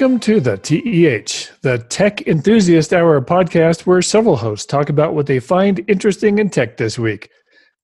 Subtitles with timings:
[0.00, 5.26] Welcome to the TEH, the Tech Enthusiast Hour podcast, where several hosts talk about what
[5.26, 7.28] they find interesting in tech this week.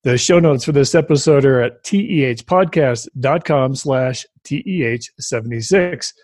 [0.02, 6.14] The show notes for this episode are at tehpodcast.com slash TEH76.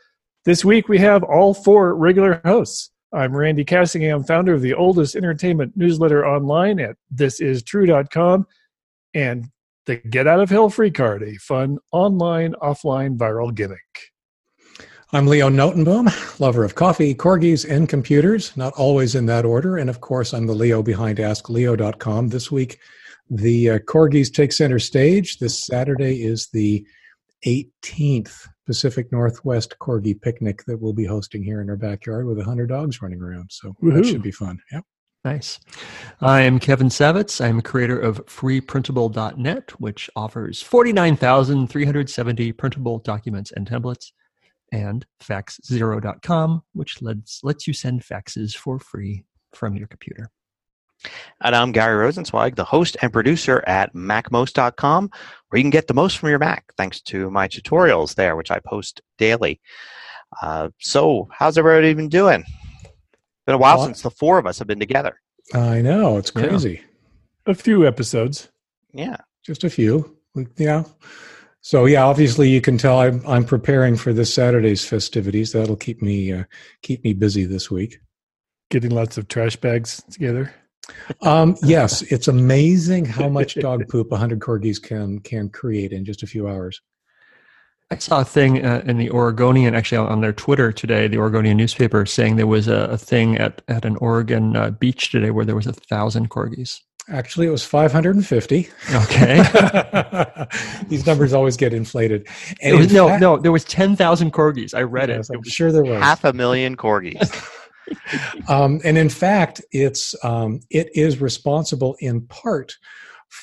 [0.47, 2.91] This week we have all four regular hosts.
[3.13, 8.47] I'm Randy Cassingham, founder of the oldest entertainment newsletter online at thisistrue.com
[9.13, 9.45] and
[9.85, 14.12] the Get Out of Hell free card, a fun online, offline viral gimmick.
[15.15, 19.77] I'm Leo Notenboom, lover of coffee, corgis, and computers, not always in that order.
[19.77, 22.29] And of course, I'm the Leo behind AskLeo.com.
[22.29, 22.79] This week,
[23.29, 25.39] the uh, corgis take center stage.
[25.39, 26.87] This Saturday is the
[27.45, 32.71] 18th Pacific Northwest Corgi Picnic that we'll be hosting here in our backyard with 100
[32.71, 33.53] dogs running around.
[33.53, 33.99] So Woo-hoo.
[33.99, 34.61] that should be fun.
[34.73, 34.85] Yep.
[35.27, 35.61] Nice.
[36.23, 37.45] I am Kevin Savetz.
[37.45, 44.13] I'm a creator of freeprintable.net, which offers 49,370 printable documents and templates
[44.73, 50.31] and faxzero.com, which lets, lets you send faxes for free from your computer.
[51.41, 55.11] And I'm Gary Rosenzweig, the host and producer at MacMost.com,
[55.49, 58.51] where you can get the most from your Mac thanks to my tutorials there, which
[58.51, 59.61] I post daily.
[60.41, 62.45] Uh, so, how's everybody been doing?
[63.47, 65.21] Been a while well, since the four of us have been together.
[65.53, 66.81] I know it's crazy.
[67.47, 67.53] Yeah.
[67.53, 68.49] A few episodes.
[68.95, 70.17] Yeah, just a few.
[70.57, 70.85] Yeah.
[71.63, 75.53] So yeah, obviously you can tell I'm I'm preparing for this Saturday's festivities.
[75.53, 76.45] That'll keep me uh,
[76.83, 78.01] keep me busy this week.
[78.71, 80.53] Getting lots of trash bags together.
[81.21, 86.25] Um, yes, it's amazing how much dog poop 100 corgis can can create in just
[86.25, 86.81] a few hours.
[87.93, 91.59] I saw a thing uh, in the Oregonian, actually on their Twitter today, the Oregonian
[91.59, 95.45] newspaper, saying there was a, a thing at, at an Oregon uh, beach today where
[95.45, 96.81] there was a thousand corgis.
[97.09, 98.69] Actually, it was 550.
[98.95, 100.47] Okay.
[100.89, 102.29] These numbers always get inflated.
[102.61, 104.73] And was, in no, fact, no, there was 10,000 corgis.
[104.73, 105.37] I read yes, it.
[105.37, 106.01] I'm sure there was.
[106.01, 107.51] Half a million corgis.
[108.49, 112.77] um, and in fact, it's um, it is responsible in part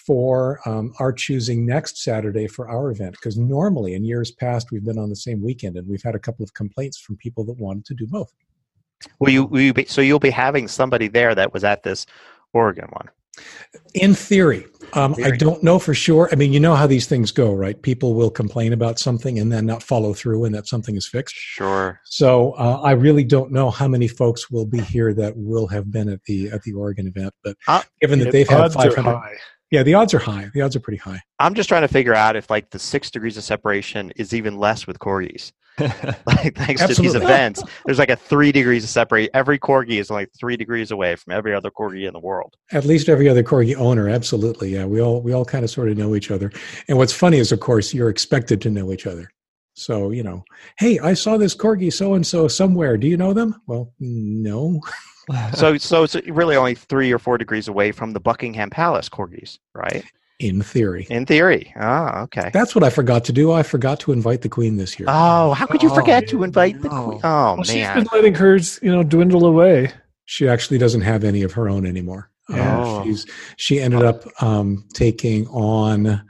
[0.05, 4.85] for um, our choosing next Saturday for our event because normally in years past we've
[4.85, 7.57] been on the same weekend and we've had a couple of complaints from people that
[7.57, 8.31] wanted to do both.
[9.19, 12.05] Will you, will you be, so you'll be having somebody there that was at this
[12.53, 13.09] Oregon one?
[13.93, 16.29] In theory, um, I don't know for sure.
[16.31, 17.79] I mean, you know how these things go, right?
[17.81, 21.35] People will complain about something and then not follow through, and that something is fixed.
[21.35, 21.99] Sure.
[22.05, 25.91] So uh, I really don't know how many folks will be here that will have
[25.91, 29.21] been at the at the Oregon event, but uh, given that they've had 500,
[29.71, 30.49] yeah, the odds are high.
[30.53, 31.21] The odds are pretty high.
[31.37, 34.57] I'm just trying to figure out if like the six degrees of separation is even
[34.57, 35.51] less with corgis.
[36.25, 36.95] like thanks Absolutely.
[36.95, 39.29] to these events, there's like a three degrees of separate.
[39.33, 42.55] Every corgi is like three degrees away from every other corgi in the world.
[42.71, 44.69] At least every other corgi owner, absolutely.
[44.69, 46.51] Yeah, we all we all kind of sort of know each other.
[46.87, 49.29] And what's funny is, of course, you're expected to know each other.
[49.73, 50.43] So you know,
[50.77, 52.97] hey, I saw this corgi so and so somewhere.
[52.97, 53.61] Do you know them?
[53.67, 54.81] Well, no.
[55.53, 59.59] so so it's really only three or four degrees away from the Buckingham Palace corgis,
[59.73, 60.03] right?
[60.39, 61.05] In theory.
[61.09, 61.73] In theory.
[61.79, 62.49] Oh, okay.
[62.53, 63.51] That's what I forgot to do.
[63.51, 65.07] I forgot to invite the Queen this year.
[65.09, 67.19] Oh, how could you oh, forget to invite the Queen?
[67.23, 67.65] Oh, well, man.
[67.65, 69.91] She's been letting hers, you know, dwindle away.
[70.25, 72.31] She actually doesn't have any of her own anymore.
[72.49, 72.79] Yeah.
[72.79, 73.25] Uh, she's
[73.57, 76.21] she ended up um, taking on uh,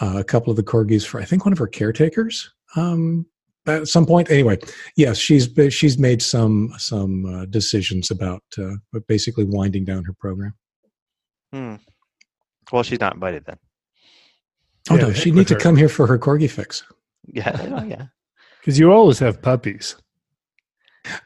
[0.00, 3.24] a couple of the corgis for I think one of her caretakers um,
[3.66, 4.30] at some point.
[4.30, 4.58] Anyway,
[4.96, 8.72] yes, she's she's made some some uh, decisions about uh,
[9.06, 10.54] basically winding down her program.
[11.52, 11.76] Hmm.
[12.72, 13.58] Well, she's not invited then.
[14.90, 16.84] Oh yeah, no, she needs to come here for her corgi fix.
[17.26, 18.06] Yeah, oh, yeah.
[18.60, 19.96] Because you always have puppies.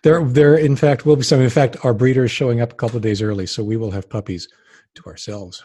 [0.02, 0.56] There, there.
[0.56, 1.40] In fact, will be some.
[1.40, 3.92] In fact, our breeder is showing up a couple of days early, so we will
[3.92, 4.48] have puppies
[4.94, 5.62] to ourselves.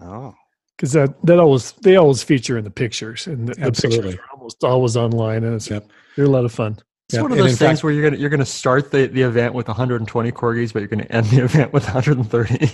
[0.00, 0.34] Oh,
[0.76, 4.20] because that that always they always feature in the pictures, and the, the pictures are
[4.34, 5.88] almost always online, and it's yep.
[6.16, 6.78] they're a lot of fun.
[7.08, 7.22] It's yeah.
[7.22, 9.68] one of those things fact, where you're gonna you're gonna start the, the event with
[9.68, 12.66] 120 corgis, but you're gonna end the event with 130.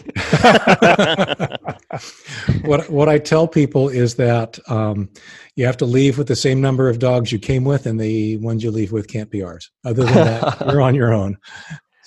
[2.66, 5.10] what what I tell people is that um,
[5.54, 8.38] you have to leave with the same number of dogs you came with, and the
[8.38, 9.70] ones you leave with can't be ours.
[9.84, 11.36] Other than that, you're on your own.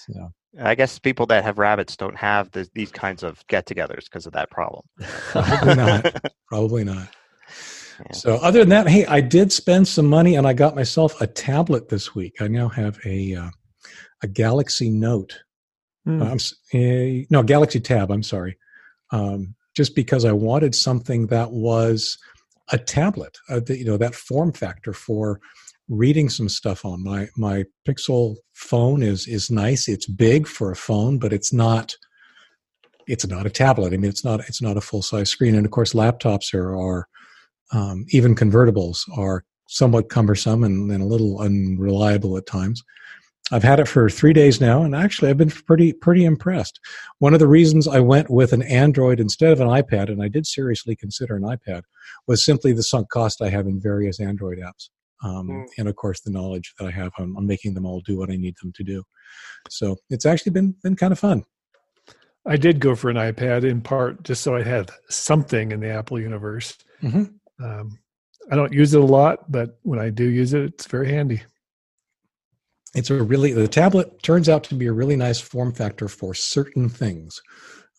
[0.08, 0.34] So.
[0.60, 4.32] I guess people that have rabbits don't have the, these kinds of get-togethers because of
[4.34, 4.86] that problem.
[5.32, 6.16] Probably not.
[6.48, 7.10] Probably not.
[8.12, 11.28] So other than that, hey, I did spend some money and I got myself a
[11.28, 12.42] tablet this week.
[12.42, 13.50] I now have a uh,
[14.22, 15.40] a Galaxy Note.
[16.08, 16.22] Mm.
[16.22, 18.12] Uh, no, Galaxy Tab.
[18.12, 18.58] I'm sorry.
[19.12, 22.18] Um, just because I wanted something that was
[22.72, 25.40] a tablet, uh, the, you know, that form factor for
[25.88, 27.04] reading some stuff on.
[27.04, 29.88] My my Pixel phone is is nice.
[29.88, 31.96] It's big for a phone, but it's not
[33.08, 33.94] it's not a tablet.
[33.94, 35.56] I mean, it's not it's not a full size screen.
[35.56, 37.08] And of course, laptops are are
[37.72, 42.84] um, even convertibles are somewhat cumbersome and, and, a little unreliable at times.
[43.52, 46.80] I've had it for three days now, and actually, I've been pretty pretty impressed.
[47.20, 50.30] One of the reasons I went with an Android instead of an iPad, and I
[50.30, 51.84] did seriously consider an iPad,
[52.28, 54.90] was simply the sunk cost I have in various Android apps,
[55.24, 55.66] um, mm.
[55.78, 58.32] and of course the knowledge that I have on, on making them all do what
[58.32, 59.04] I need them to do.
[59.70, 61.46] So it's actually been been kind of fun.
[62.48, 65.90] I did go for an iPad in part just so I had something in the
[65.90, 66.78] Apple universe.
[67.02, 67.24] Mm-hmm.
[67.64, 68.00] Um,
[68.52, 71.42] I don't use it a lot, but when I do use it, it's very handy
[72.96, 76.34] it's a really the tablet turns out to be a really nice form factor for
[76.34, 77.42] certain things.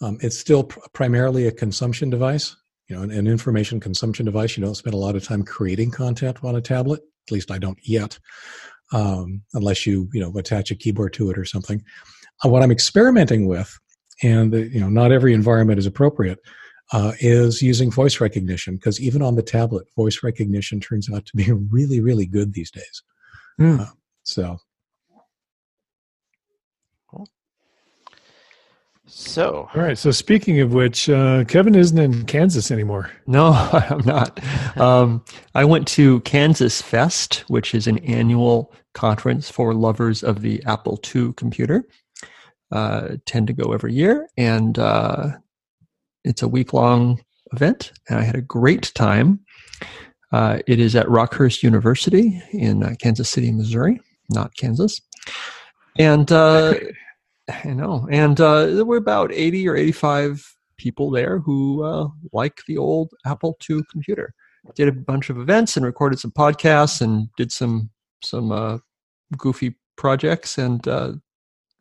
[0.01, 2.57] Um, it's still pr- primarily a consumption device,
[2.89, 4.57] you know, an, an, information consumption device.
[4.57, 7.03] You don't spend a lot of time creating content on a tablet.
[7.29, 8.19] At least I don't yet,
[8.93, 11.83] um, unless you you know attach a keyboard to it or something.
[12.45, 13.79] Uh, what I'm experimenting with,
[14.23, 16.39] and the, you know, not every environment is appropriate,
[16.93, 21.37] uh, is using voice recognition because even on the tablet, voice recognition turns out to
[21.37, 23.03] be really really good these days.
[23.61, 23.81] Mm.
[23.81, 23.91] Uh,
[24.23, 24.59] so
[29.09, 29.97] So, all right.
[29.97, 33.11] So, speaking of which, uh, Kevin isn't in Kansas anymore.
[33.29, 34.41] No, I'm not.
[34.77, 35.25] Um,
[35.55, 41.01] I went to Kansas Fest, which is an annual conference for lovers of the Apple
[41.15, 41.85] II computer.
[42.73, 45.29] Uh, tend to go every year, and uh,
[46.27, 47.93] it's a week long event.
[48.09, 49.41] And I had a great time.
[50.33, 55.01] Uh, it is at Rockhurst University in uh, Kansas City, Missouri, not Kansas.
[55.99, 56.75] And uh,
[57.65, 58.09] I know.
[58.11, 63.13] And uh, there were about 80 or 85 people there who uh, like the old
[63.25, 64.35] Apple II computer.
[64.75, 67.91] Did a bunch of events and recorded some podcasts and did some
[68.25, 68.79] some uh,
[69.39, 71.13] goofy projects and uh,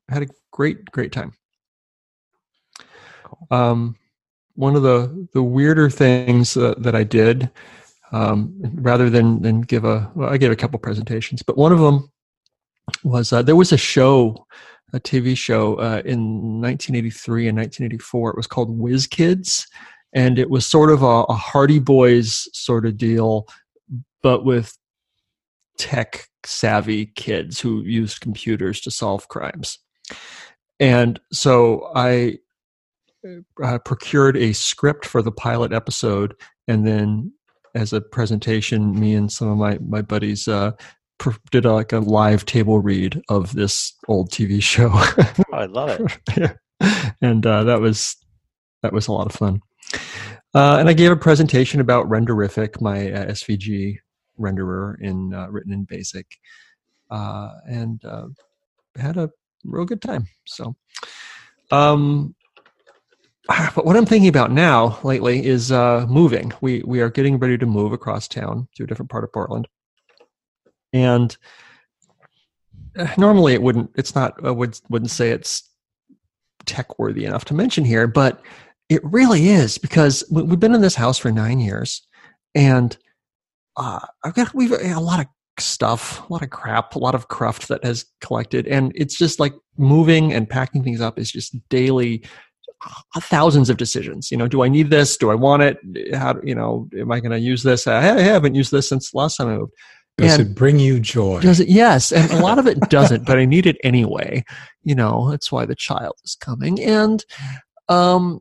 [0.07, 1.33] had a great great time.
[3.49, 3.95] Um,
[4.55, 7.49] one of the the weirder things uh, that I did,
[8.11, 11.79] um, rather than than give a well, I gave a couple presentations, but one of
[11.79, 12.11] them
[13.03, 14.45] was uh, there was a show
[14.93, 18.31] a TV show uh, in 1983 and 1984.
[18.31, 19.67] It was called Whiz Kids,
[20.13, 23.47] and it was sort of a, a Hardy Boys sort of deal,
[24.23, 24.77] but with
[25.77, 29.79] tech savvy kids who used computers to solve crimes.
[30.79, 32.39] And so I
[33.63, 36.35] uh, procured a script for the pilot episode,
[36.67, 37.31] and then
[37.73, 40.71] as a presentation, me and some of my my buddies uh,
[41.51, 44.89] did a, like a live table read of this old TV show.
[44.93, 46.17] oh, I love it.
[46.37, 46.53] yeah.
[47.21, 48.17] And uh, that was
[48.81, 49.61] that was a lot of fun.
[50.53, 53.97] Uh, and I gave a presentation about Renderific, my uh, SVG
[54.39, 56.25] renderer in uh, written in BASIC,
[57.11, 58.27] uh, and uh,
[58.95, 59.29] had a
[59.65, 60.27] real good time.
[60.45, 60.75] So,
[61.71, 62.35] um,
[63.47, 66.51] but what I'm thinking about now lately is moving.
[66.61, 69.67] We we are getting ready to move across town to a different part of Portland
[70.95, 71.35] and
[72.97, 75.69] uh, normally it wouldn't it's not i would, wouldn't say it's
[76.65, 78.41] tech worthy enough to mention here but
[78.89, 82.07] it really is because we've been in this house for nine years
[82.55, 82.97] and
[83.77, 85.27] uh, i've got we've a lot of
[85.59, 89.39] stuff a lot of crap a lot of cruft that has collected and it's just
[89.39, 92.27] like moving and packing things up is just daily uh,
[93.19, 95.77] thousands of decisions you know do i need this do i want it
[96.15, 99.37] how you know am i going to use this i haven't used this since last
[99.37, 99.73] time i moved
[100.17, 101.41] does and it bring you joy?
[101.41, 101.67] Does it?
[101.67, 104.45] Yes, and a lot of it doesn't, but I need it anyway.
[104.83, 106.81] You know, that's why the child is coming.
[106.81, 107.25] And,
[107.89, 108.39] um,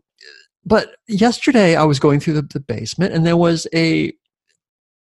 [0.65, 4.13] but yesterday I was going through the, the basement, and there was a,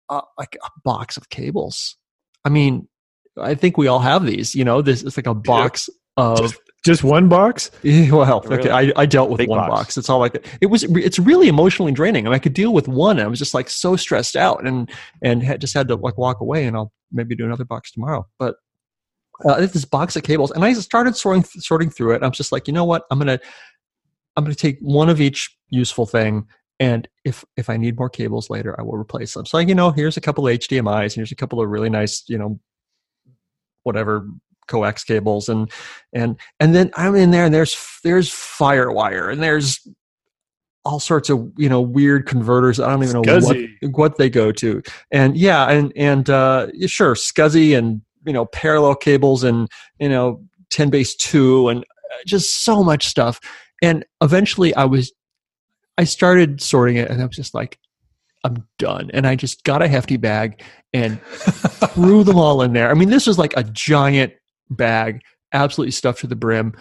[0.08, 1.96] uh, like a box of cables.
[2.44, 2.88] I mean,
[3.38, 4.54] I think we all have these.
[4.54, 6.56] You know, this is like a box of
[6.86, 7.70] just one box?
[7.84, 8.62] Well, really?
[8.62, 8.70] okay.
[8.70, 9.70] I, I dealt with Big one box.
[9.70, 9.96] box.
[9.96, 10.46] It's all like that.
[10.60, 10.84] It was.
[10.84, 12.26] It's really emotionally draining.
[12.26, 13.20] I, mean, I could deal with one.
[13.20, 14.90] I was just like so stressed out, and
[15.22, 16.66] and had, just had to like walk away.
[16.66, 18.26] And I'll maybe do another box tomorrow.
[18.38, 18.56] But
[19.44, 22.22] uh, this box of cables, and I started sorting sorting through it.
[22.22, 23.04] I'm just like, you know what?
[23.10, 23.38] I'm gonna
[24.36, 26.46] I'm gonna take one of each useful thing,
[26.80, 29.46] and if if I need more cables later, I will replace them.
[29.46, 32.24] So you know, here's a couple of HDMI's, and here's a couple of really nice,
[32.28, 32.58] you know,
[33.82, 34.26] whatever
[34.66, 35.70] coax cables and
[36.12, 39.86] and and then I'm in there and there's there's FireWire and there's
[40.86, 42.78] all sorts of you know weird converters.
[42.78, 43.56] I don't even know what
[43.92, 44.82] what they go to.
[45.10, 49.68] And yeah, and and uh, sure, SCSI and you know parallel cables and
[49.98, 53.40] you know 10 base 2 and uh, just so much stuff.
[53.82, 55.12] And eventually I was
[55.98, 57.78] I started sorting it and I was just like
[58.44, 59.10] I'm done.
[59.12, 62.90] And I just got a hefty bag and threw them all in there.
[62.90, 64.34] I mean, this was like a giant
[64.70, 65.20] bag,
[65.52, 66.74] absolutely stuffed to the brim.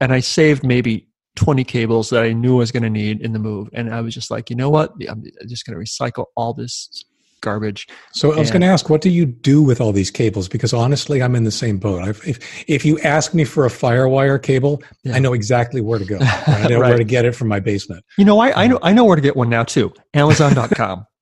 [0.00, 3.32] And I saved maybe 20 cables that I knew I was going to need in
[3.32, 3.68] the move.
[3.72, 4.92] And I was just like, you know what?
[5.08, 7.04] I'm just going to recycle all this
[7.40, 7.86] garbage.
[8.12, 10.48] So I was going to ask, what do you do with all these cables?
[10.48, 12.02] Because honestly, I'm in the same boat.
[12.02, 15.14] I've, if if you ask me for a FireWire cable, Yeah.
[15.14, 16.18] I know exactly where to go.
[16.46, 16.88] I know Right.
[16.88, 18.04] where to get it from my basement.
[18.18, 19.92] You know, I, I know I know where to get one now too.
[20.14, 21.06] Amazon.com.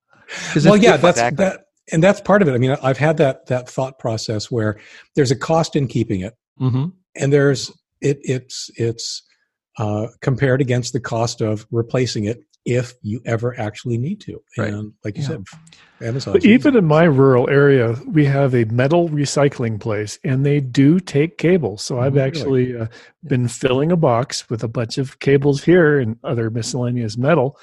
[0.55, 1.45] Well, if- yeah, if- that's Exactly.
[1.45, 2.53] that, and that's part of it.
[2.53, 4.77] I mean, I've had that that thought process where
[5.15, 6.93] there's a cost in keeping it, Mhm.
[7.15, 9.23] and there's it it's it's
[9.77, 14.41] uh, compared against the cost of replacing it if you ever actually need to.
[14.57, 14.73] Right.
[14.73, 15.27] And like you Yeah.
[15.29, 15.43] said,
[16.01, 16.33] Amazon.
[16.33, 20.99] But even in my rural area, we have a metal recycling place, and they do
[20.99, 21.81] take cables.
[21.83, 22.27] So I've Oh, really?
[22.27, 22.87] actually uh,
[23.23, 27.57] been filling a box with a bunch of cables here and other miscellaneous metal,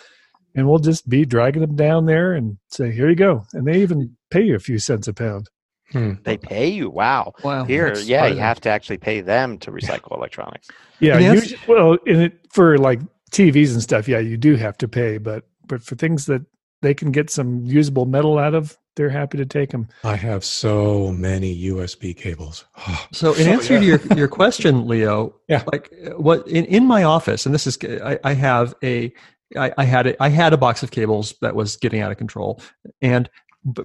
[0.55, 3.81] and we'll just be dragging them down there and say, "Here you go," and they
[3.83, 5.49] even pay you a few cents a pound.
[5.93, 6.15] Hmm.
[6.25, 6.91] They pay you.
[6.91, 7.35] Wow.
[7.45, 7.65] Wow.
[7.65, 10.69] Here, that's yeah, part you have to actually pay them to recycle electronics.
[10.99, 14.77] Yeah, And usually, well, in it for like TVs and stuff, yeah, you do have
[14.79, 16.43] to pay, but but for things that
[16.83, 19.89] they can get some usable metal out of, they're happy to take them.
[20.05, 22.65] I have so many USB cables.
[23.13, 23.99] So, in answer to yeah.
[24.09, 25.63] your, your question, Leo, Yeah.
[25.71, 29.13] like uh, what in, in my office, and this is I, I have a
[29.57, 32.19] I, I had a, I had a box of cables that was getting out of
[32.19, 32.61] control,
[33.03, 33.29] and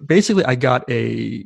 [0.06, 1.46] basically I got a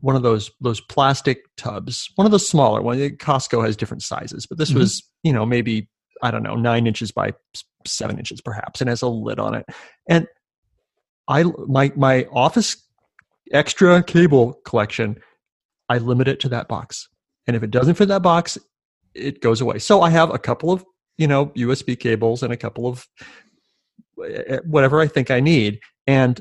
[0.00, 3.00] one of those those plastic tubs, one of the smaller ones.
[3.18, 4.76] Costco has different sizes, but this Mhm.
[4.76, 5.88] was you know maybe
[6.22, 7.32] I don't know nine inches by
[7.86, 9.66] seven inches perhaps, and has a lid on it,
[10.08, 10.26] and
[11.28, 12.76] I my my office
[13.52, 15.18] extra cable collection
[15.88, 17.08] I limit it to that box.
[17.46, 18.58] And if it doesn't fit that box,
[19.14, 19.78] it goes away.
[19.78, 20.84] So I have a couple of,
[21.18, 23.06] you know, USB cables and a couple of
[24.24, 25.80] eh, whatever I think I need.
[26.06, 26.40] And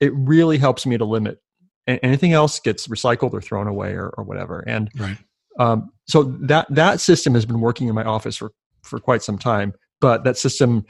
[0.00, 1.38] it really helps me to limit.
[1.86, 4.60] Anything else gets recycled or thrown away or, or whatever.
[4.66, 5.16] And Right.
[5.58, 9.38] um, so that that system has been working in my office for for quite some
[9.38, 9.72] time.
[10.00, 10.84] But that system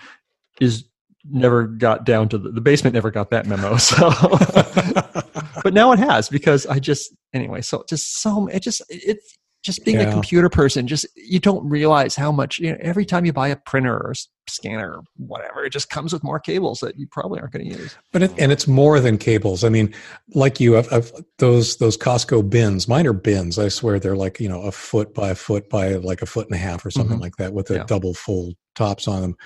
[0.61, 0.85] is
[1.31, 2.95] never got down to the, the basement.
[2.95, 3.77] Never got that memo.
[3.79, 4.11] So
[5.63, 7.61] but now it has because I just anyway.
[7.63, 10.09] So just so it just it's just being Yeah.
[10.09, 10.87] a computer person.
[10.87, 12.79] Just you don't realize how much you know.
[12.81, 14.15] Every time you buy a printer or
[14.49, 17.79] scanner or whatever, it just comes with more cables that you probably aren't going to
[17.79, 17.97] use.
[18.13, 19.65] But it, and it's more than cables.
[19.65, 19.95] I mean,
[20.35, 22.89] like you, I've, I've, those those Costco bins.
[22.89, 23.59] Mine are bins.
[23.59, 26.47] I swear they're like you know a foot by a foot by like a foot
[26.47, 27.23] and a half or something Mhm.
[27.23, 27.85] like that with a Yeah.
[27.85, 29.37] double fold tops on them.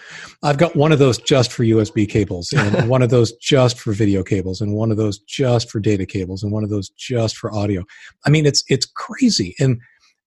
[0.42, 3.92] I've got one of those just for USB cables, and one of those just for
[3.92, 7.36] video cables, and one of those just for data cables, and one of those just
[7.36, 7.82] for audio.
[8.26, 9.54] I mean, it's it's crazy.
[9.58, 9.80] And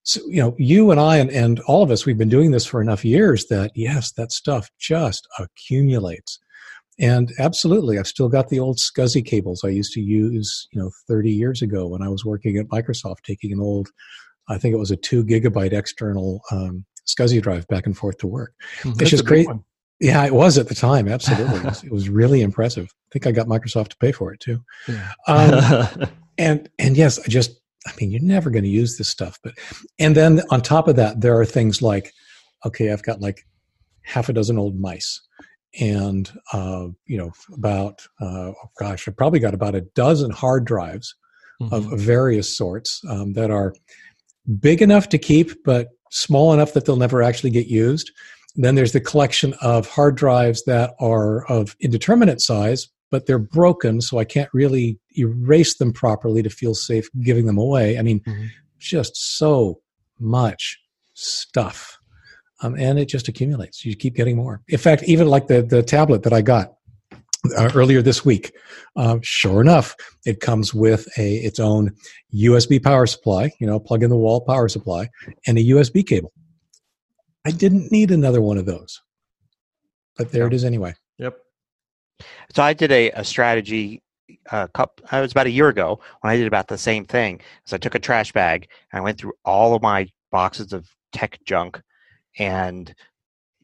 [0.06, 2.66] so you know, you and I and, and all of us, we've been doing this
[2.66, 6.40] for enough years that yes, that stuff just accumulates.
[7.00, 10.92] And absolutely, I've still got the old SCSI cables I used to use, you know,
[11.10, 13.90] 30 years ago when I was working at Microsoft, taking an old,
[14.48, 18.28] I think it was a two gigabyte external um, SCSI drive back and forth to
[18.28, 18.54] work.
[18.84, 19.02] Mhm.
[19.02, 19.48] It's just great.
[19.48, 19.64] one.
[20.00, 21.08] Yeah, it was at the time.
[21.08, 22.86] Absolutely, it was, it was really impressive.
[22.86, 24.64] I think I got Microsoft to pay for it too.
[24.88, 25.12] Yeah.
[25.28, 26.08] Um,
[26.38, 29.54] and and yes, I just, I mean, you're never going to use this stuff, but
[30.00, 32.14] and then on top of that, there are things like,
[32.66, 33.46] okay, I've got like
[34.04, 35.22] half a dozen old mice
[35.80, 40.66] and uh, you know about uh, oh gosh, I've probably got about a dozen hard
[40.66, 41.14] drives
[41.72, 41.94] of Mhm.
[41.94, 43.74] of various sorts um, that are
[44.60, 48.12] big enough to keep, but small enough that they'll never actually get used.
[48.56, 54.02] Then there's the collection of hard drives that are of indeterminate size, but they're broken,
[54.02, 57.98] so I can't really erase them properly to feel safe giving them away.
[57.98, 58.50] I mean, Mhm.
[58.80, 59.82] just so
[60.20, 60.80] much
[61.14, 61.98] stuff.
[62.62, 63.86] Um, and it just accumulates.
[63.86, 64.62] You keep getting more.
[64.70, 66.74] In fact, even like the, the tablet that I got
[67.58, 68.54] uh, earlier this week,
[68.96, 69.96] uh, sure enough,
[70.26, 71.92] it comes with a its own
[72.34, 75.10] USB power supply, you know, plug in the wall power supply,
[75.46, 76.32] and a USB cable.
[77.46, 79.00] I didn't need another one of those,
[80.18, 80.96] but there it is anyway.
[82.54, 84.02] So I did a, a strategy.
[84.50, 85.02] Uh, cup.
[85.12, 87.42] It was about a year ago when I did about the same thing.
[87.66, 90.90] So I took a trash bag and I went through all of my boxes of
[91.14, 91.80] tech junk,
[92.40, 92.94] and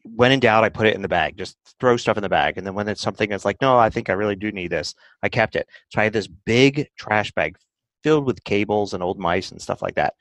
[0.04, 1.36] when in doubt, I put it in the bag.
[1.36, 3.90] Just throw stuff in the bag, and then when it's something that's like, no, I
[3.90, 5.66] think I really do need this, I kept it.
[5.90, 7.56] So I had this big trash bag
[8.04, 10.14] filled with cables and old mice and stuff like that,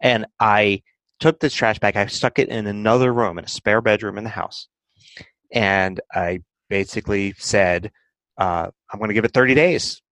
[0.00, 0.82] and I
[1.20, 1.96] took this trash bag.
[1.96, 4.68] I stuck it in another room, in a spare bedroom in the house,
[5.50, 7.90] and I basically said,
[8.38, 10.02] uh, "I'm going to give it 30 days.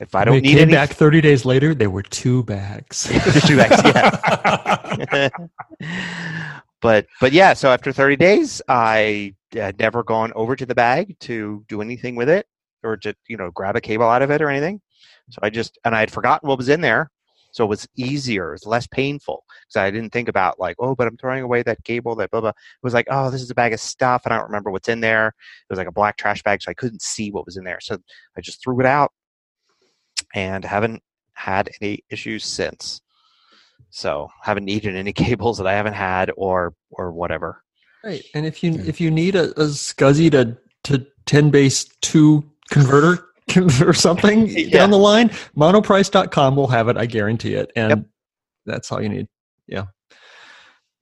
[0.00, 3.04] If I don't it need came any, back 30 days later, there were two bags.
[3.46, 3.80] Two bags,
[5.10, 5.28] yeah.
[6.82, 11.16] but but yeah, so after 30 days, I had never gone over to the bag
[11.20, 12.46] to do anything with it
[12.82, 14.82] or to you know grab a cable out of it or anything.
[15.30, 17.10] So I just and I had forgotten what was in there,
[17.56, 20.94] so it was easier, it was less painful because I didn't think about like oh,
[20.94, 22.50] but I'm throwing away that cable, that blah blah.
[22.50, 24.90] It was like oh, this is a bag of stuff, and I don't remember what's
[24.90, 25.28] in there.
[25.28, 27.80] It was like a black trash bag, so I couldn't see what was in there.
[27.80, 27.96] So
[28.36, 29.10] I just threw it out.
[30.34, 33.00] and haven't had any issues since.
[33.88, 37.62] So haven't needed any cables that I haven't had or or whatever.
[38.04, 38.86] Right, and if you hmm.
[38.86, 43.26] if you need a, a SCSI to to ten base two converter
[43.80, 44.70] or something Yeah.
[44.70, 46.96] down the line, monoprice.com will have it.
[46.96, 48.04] I guarantee it, and Yep.
[48.66, 49.28] that's all you need.
[49.66, 49.84] Yeah,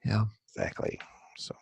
[0.04, 0.24] yeah.
[0.56, 1.00] Exactly.
[1.36, 1.54] So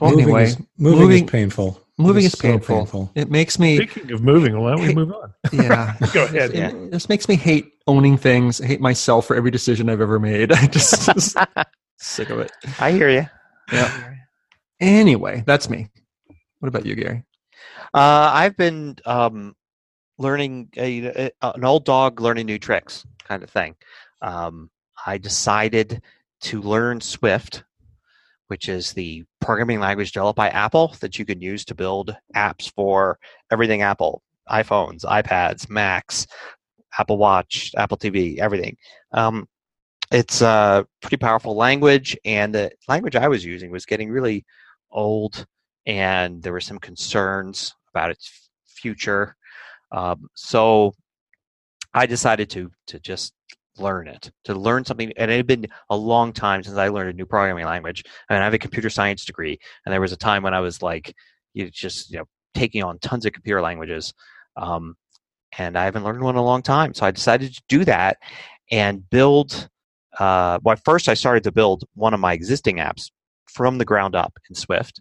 [0.00, 1.80] Well, moving anyway, is, moving, moving- is painful.
[1.98, 3.12] Moving It is so painful.
[3.14, 5.34] It makes me Speaking of moving, why don't we move on?
[5.52, 5.94] yeah.
[6.14, 6.54] Go ahead.
[6.54, 8.56] It, this makes me hate owning things.
[8.56, 10.50] hate myself for every decision I've ever made.
[10.50, 11.36] I just, just
[11.98, 12.50] sick of it.
[12.78, 13.26] I hear you.
[13.70, 14.14] Yeah.
[14.80, 15.88] Anyway, that's me.
[16.60, 17.22] What about you, Gary?
[17.92, 19.54] Uh, I've been um,
[20.20, 23.74] learning a, a, an old dog learning new tricks kind of thing.
[24.20, 24.70] Um,
[25.06, 26.02] I decided
[26.42, 27.64] to learn Swift,
[28.48, 32.70] which is the programming language developed by Apple that you can use to build apps
[32.70, 33.18] for
[33.50, 36.26] everything Apple, iPhones, iPads, Macs,
[36.98, 38.76] Apple Watch, Apple TV, everything.
[39.12, 39.48] Um,
[40.12, 44.44] it's a pretty powerful language, and the language I was using was getting really
[44.90, 45.46] old,
[45.86, 49.36] and there were some concerns about its future.
[49.92, 50.94] Um, so
[51.94, 53.32] I decided to to just
[53.78, 55.12] learn it, to learn something.
[55.16, 58.04] And it had been a long time since I learned a new programming language.
[58.28, 60.60] I mean, I have a computer science degree, and there was a time when I
[60.60, 61.14] was like,
[61.54, 64.12] you just you know taking on tons of computer languages.
[64.56, 64.96] Um,
[65.58, 66.94] and I haven't learned one in a long time.
[66.94, 68.18] So I decided to do that
[68.70, 69.68] and build.
[70.18, 73.10] Uh, well, first I started to build one of my existing apps
[73.46, 75.00] from the ground up in Swift,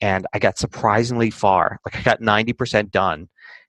[0.00, 1.78] and I got surprisingly far.
[1.84, 3.28] Like I got ninety percent done,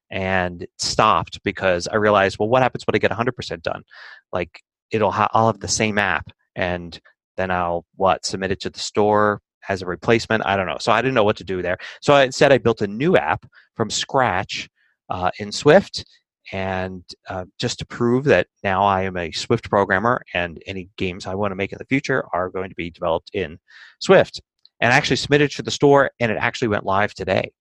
[0.09, 3.83] and stopped because I realized, well, what happens when I get hundred percent done?
[4.31, 4.61] Like
[4.91, 6.99] it'll ha- I'll have the same app, and
[7.35, 10.45] then I'll what submit it to the store as a replacement.
[10.45, 10.77] I don't know.
[10.79, 11.77] So I didn't know what to do there.
[12.01, 13.45] So I, instead, I built a new app
[13.75, 14.69] from scratch
[15.09, 16.05] uh, in Swift,
[16.51, 21.25] and uh, just to prove that now I am a Swift programmer, and any games
[21.25, 23.59] I want to make in the future are going to be developed in
[23.99, 24.41] Swift.
[24.79, 27.51] And I actually submitted to the store, and it actually went live today.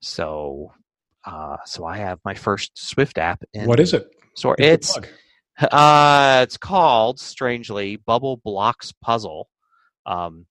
[0.00, 0.72] So,
[1.24, 3.42] uh, so I have my first Swift app.
[3.52, 4.10] In What is it?
[4.10, 4.96] The It's
[5.60, 9.48] uh, it's called strangely Bubble Blocks Puzzle,
[10.06, 10.46] um,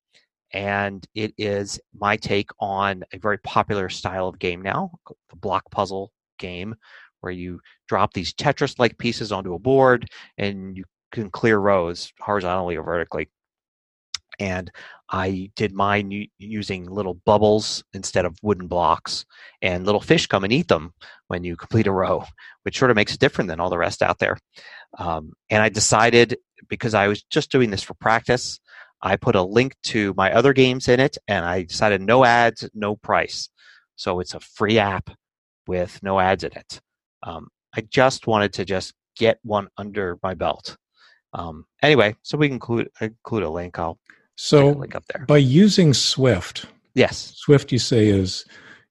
[0.52, 4.92] and it is my take on a very popular style of game now,
[5.30, 6.76] the block puzzle game,
[7.22, 12.76] where you drop these Tetris-like pieces onto a board and you can clear rows horizontally
[12.76, 13.30] or vertically.
[14.40, 14.72] And
[15.10, 19.26] I did mine using little bubbles instead of wooden blocks,
[19.62, 20.94] and little fish come and eat them
[21.28, 22.24] when you complete a row,
[22.64, 24.38] which sort of makes it different than all the rest out there.
[24.98, 26.38] Um, and I decided
[26.70, 28.60] because I was just doing this for practice,
[29.02, 32.68] I put a link to my other games in it, and I decided no ads,
[32.74, 33.50] no price.
[33.96, 35.10] So it's a free app
[35.68, 36.82] with no ads in it.
[37.24, 40.78] Um, I just wanted to just get one under my belt.
[41.34, 43.78] Um, anyway, so we can include include a link.
[43.78, 44.00] I'll
[44.38, 45.26] So link up there.
[45.26, 47.34] by using Swift, Yes.
[47.36, 48.46] Swift you say is,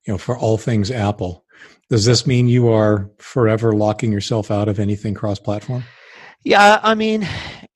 [0.06, 1.44] you know, for all things Apple.
[1.88, 5.84] Does this mean you are forever locking yourself out of anything cross-platform?
[6.44, 7.26] Yeah, I mean,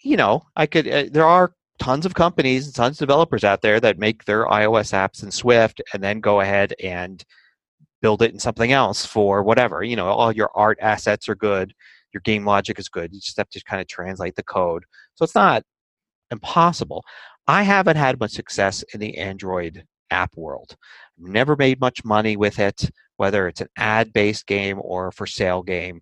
[0.03, 0.87] you know, I could.
[0.87, 4.47] Uh, there are tons of companies and tons of developers out there that make their
[4.47, 7.25] iOS apps in Swift and then go ahead and
[8.03, 9.83] build it in something else for whatever.
[9.83, 11.73] You know, all your art assets are good,
[12.13, 13.13] your game logic is good.
[13.13, 14.85] You just have to kind of translate the code.
[15.15, 15.63] So it's not
[16.31, 17.05] impossible.
[17.51, 20.77] I haven't had much success in the Android app world.
[21.19, 25.65] Never made much money with it, whether it's an ad-based game or a for sale
[25.65, 26.01] game.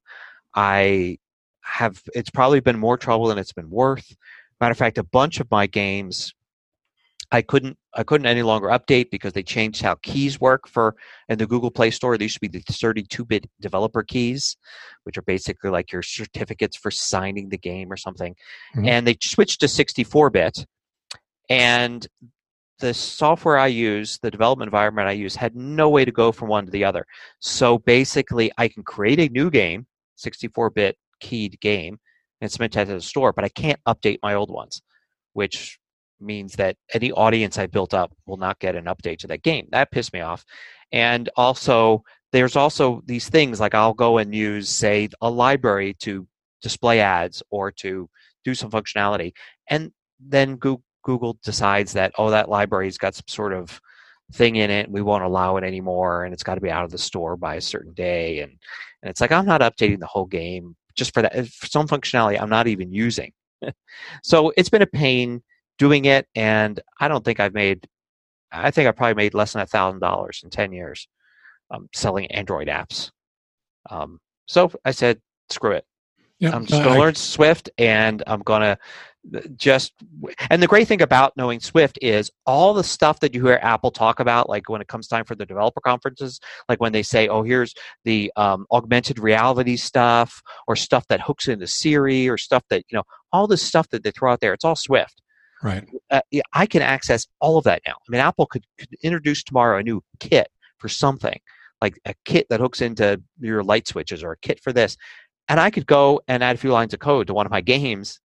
[0.55, 1.17] I
[1.63, 4.15] have it's probably been more trouble than it's been worth.
[4.61, 6.35] Matter of fact, a bunch of my games
[7.33, 10.97] I couldn't I couldn't any longer update because they changed how keys work for
[11.31, 12.19] in the Google Play Store.
[12.19, 14.55] They used to be the 32-bit developer keys,
[15.05, 18.37] which are basically like your certificates for signing the game or something.
[18.77, 18.87] Mhm.
[18.87, 20.67] And they switched to 64-bit.
[21.49, 22.07] And
[22.79, 26.49] the software I use, the development environment I use, had no way to go from
[26.49, 27.07] one to the other.
[27.41, 29.87] So basically, I can create a new game,
[30.19, 31.99] 64-bit keyed game,
[32.41, 34.81] and submit that to the store, but I can't update my old ones,
[35.33, 35.79] which
[36.21, 39.69] means that any audience I built up will not get an update to that game.
[39.71, 40.45] That pissed me off.
[40.93, 46.27] And also, there's also these things like I'll go and use, say, a library to
[46.63, 48.09] display ads or to
[48.45, 49.33] do some functionality,
[49.69, 53.81] and then Goo- Google decides that oh, that library's got some sort of
[54.33, 56.91] thing in it, we won't allow it anymore, and it's got to be out of
[56.91, 58.53] the store by a certain day, and
[59.03, 62.41] and it's like I'm not updating the whole game just for that for some functionality
[62.41, 63.33] I'm not even using.
[64.23, 65.43] so it's been a pain
[65.79, 67.87] doing it, and I don't think I've made.
[68.51, 71.09] I think I probably made less than a thousand dollars in ten years
[71.71, 73.11] um, selling Android apps.
[73.91, 75.85] Um, so I said, screw it.
[76.41, 76.55] Yep.
[76.55, 78.79] I'm just going to learn Swift, and I'm going to
[79.57, 79.93] just
[80.51, 83.91] and the great thing about knowing swift is all the stuff that you hear apple
[83.91, 87.29] talk about like when it comes time for the developer conferences like when they say
[87.29, 87.75] oh here's
[88.05, 92.97] the um, augmented reality stuff or stuff that hooks into siri or stuff that you
[92.97, 95.21] know all this stuff that they throw out there it's all swift.
[95.63, 95.89] Right.
[96.11, 96.21] Uh,
[96.53, 97.95] i can access all of that now.
[97.95, 100.49] I mean apple could, could introduce tomorrow a new kit
[100.79, 101.39] for something
[101.83, 104.97] like a kit that hooks into your light switches or a kit for this
[105.49, 107.61] and i could go and add a few lines of code to one of my
[107.61, 108.21] games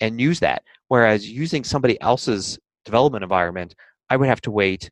[0.00, 0.62] and use that.
[0.88, 3.74] Whereas using somebody else's development environment,
[4.10, 4.90] I would have to wait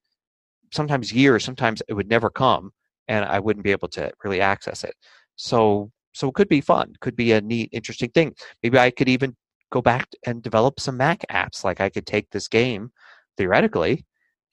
[0.73, 2.73] sometimes years, sometimes it would never come,
[3.09, 4.95] and I wouldn't be able to really access it.
[5.37, 8.35] So, so it could be fun, could be a neat, interesting thing.
[8.63, 9.37] Maybe I could even
[9.71, 11.65] go back and develop some Mac apps.
[11.65, 12.91] Like I could take this game
[13.37, 14.05] theoretically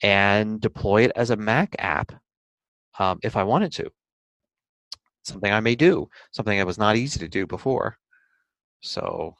[0.01, 2.11] and deploy it as a Mac app
[2.99, 3.89] um, if I wanted to.
[5.23, 7.97] Something I may do, something that was not easy to do before.
[8.81, 9.35] So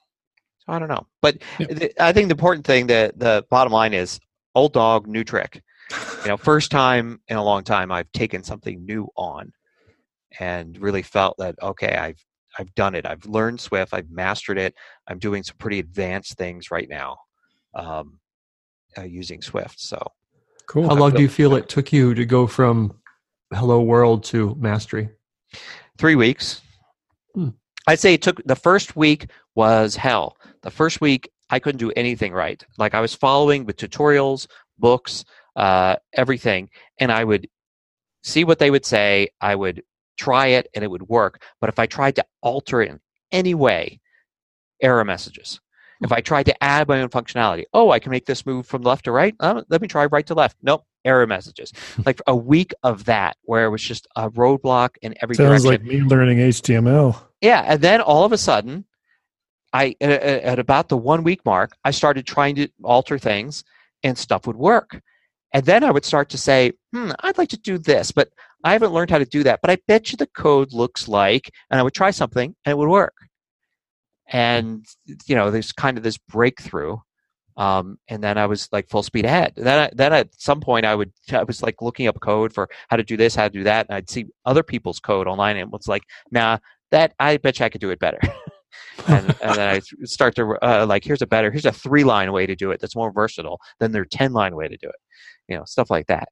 [0.65, 3.93] so I don't know, but th- I think the important thing, that the bottom line
[3.93, 4.19] is
[4.56, 5.62] old dog, new trick.
[6.22, 9.52] you know, first time in a long time I've taken something new on,
[10.39, 12.24] and really felt that okay, I've
[12.58, 13.06] I've done it.
[13.06, 13.93] I've learned Swift.
[13.93, 14.74] I've mastered it.
[15.08, 17.17] I'm doing some pretty advanced things right now,
[17.76, 18.19] um,
[18.98, 19.82] uh, using Swift.
[19.82, 20.02] So
[20.67, 20.88] cool.
[20.88, 22.93] How long do you feel it took you to go from
[23.54, 25.10] Hello World to mastery?
[25.97, 26.61] Three weeks.
[27.33, 27.49] Hmm.
[27.87, 30.37] I'd say it took the first week was hell.
[30.61, 32.63] The first week, I couldn't do anything right.
[32.77, 34.47] Like I was following with tutorials,
[34.79, 37.47] books, uh, everything, and I would
[38.23, 39.29] see what they would say.
[39.41, 39.83] I would
[40.17, 41.43] try it, and it would work.
[41.59, 42.99] But if I tried to alter it in
[43.31, 43.99] any way,
[44.81, 45.59] error messages.
[46.03, 48.81] If I tried to add my own functionality, oh, I can make this move from
[48.81, 49.35] left to right.
[49.39, 50.57] Uh, let me try right to left.
[50.61, 51.71] Nope, error messages.
[52.05, 55.69] like a week of that, where it was just a roadblock in every Sounds direction.
[55.69, 57.19] like me learning HTML.
[57.41, 58.85] Yeah, and then all of a sudden,
[59.71, 63.63] I at, at about the one week mark, I started trying to alter things,
[64.03, 65.01] and stuff would work.
[65.53, 68.29] And then I would start to say, hmm, I'd like to do this, but
[68.63, 69.59] I haven't learned how to do that.
[69.61, 72.77] But I bet you the code looks like, and I would try something and it
[72.77, 73.13] would work.
[74.27, 74.86] And,
[75.25, 76.97] you know, there's kind of this breakthrough.
[77.55, 79.53] Um, and then I was like full speed ahead.
[79.55, 82.67] Then, I, then at some point, I would I was like looking up code for
[82.89, 85.57] how to do this, how to do that, and I'd see other people's code online,
[85.57, 86.57] and it was like, nah,
[86.89, 88.19] that I bet you I could do it better.
[89.07, 92.31] and, and, then I start to uh, like, here's a better, here's a three line
[92.31, 94.95] way to do it that's more versatile than their ten line way to do it,
[95.47, 96.29] you know, stuff like that.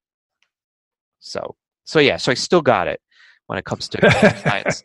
[1.20, 3.00] So, so yeah, so I still got it
[3.46, 4.12] when it comes to
[4.44, 4.84] science,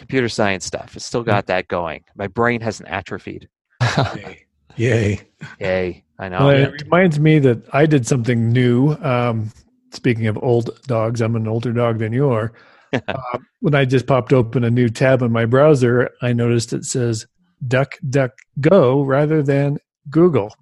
[0.00, 0.96] computer science stuff.
[0.96, 2.02] It's still got that going.
[2.16, 3.48] My brain hasn't atrophied.
[3.82, 4.46] Yay!
[4.76, 5.20] Yay!
[5.60, 6.04] Yay!
[6.18, 6.46] I know.
[6.46, 8.94] Well, it reminds me that I did something new.
[9.02, 9.52] Um,
[9.92, 12.52] speaking of old dogs, I'm an older dog than you are.
[13.08, 16.86] uh, when I just popped open a new tab in my browser, I noticed it
[16.86, 17.26] says
[17.68, 19.76] Duck Duck Go rather than
[20.08, 20.54] Google.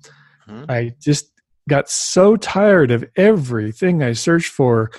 [0.47, 0.65] Hmm.
[0.69, 1.31] I just
[1.69, 4.91] got so tired of everything I searched for.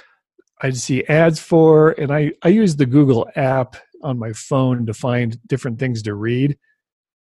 [0.61, 4.93] I'd see ads for, and I, I use the Google app on my phone to
[4.93, 6.57] find different things to read.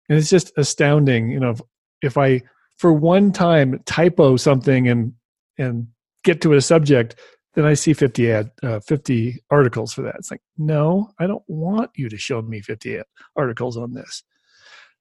[0.09, 1.61] And it's just astounding, you know, if,
[2.01, 2.41] if I
[2.77, 5.13] for one time typo something and
[5.57, 5.87] and
[6.23, 7.15] get to a subject,
[7.55, 10.15] then I see 50 ad, uh, 50 articles for that.
[10.19, 13.01] It's like, no, I don't want you to show me 50
[13.35, 14.23] articles on this.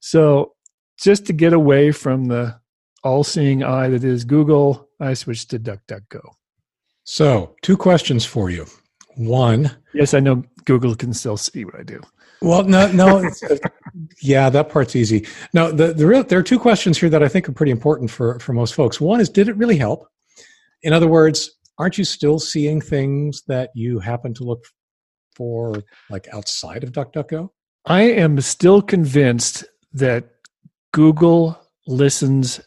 [0.01, 0.55] So
[0.99, 2.59] just to get away from the
[3.05, 6.21] all-seeing eye that is Google, I switched to DuckDuckGo.
[7.05, 8.67] So, two questions for you.
[9.17, 12.01] One, yes, I know Google can still see what I do.
[12.43, 13.31] Well, no, no,
[14.23, 15.27] yeah, that part's easy.
[15.55, 18.11] No, the the real there are two questions here that I think are pretty important
[18.11, 19.01] for for most folks.
[19.01, 20.07] One is, did it really help?
[20.83, 24.65] In other words, aren't you still seeing things that you happen to look
[25.35, 27.49] for like outside of DuckDuckGo?
[27.87, 30.29] I am still convinced that
[30.93, 32.61] Google listens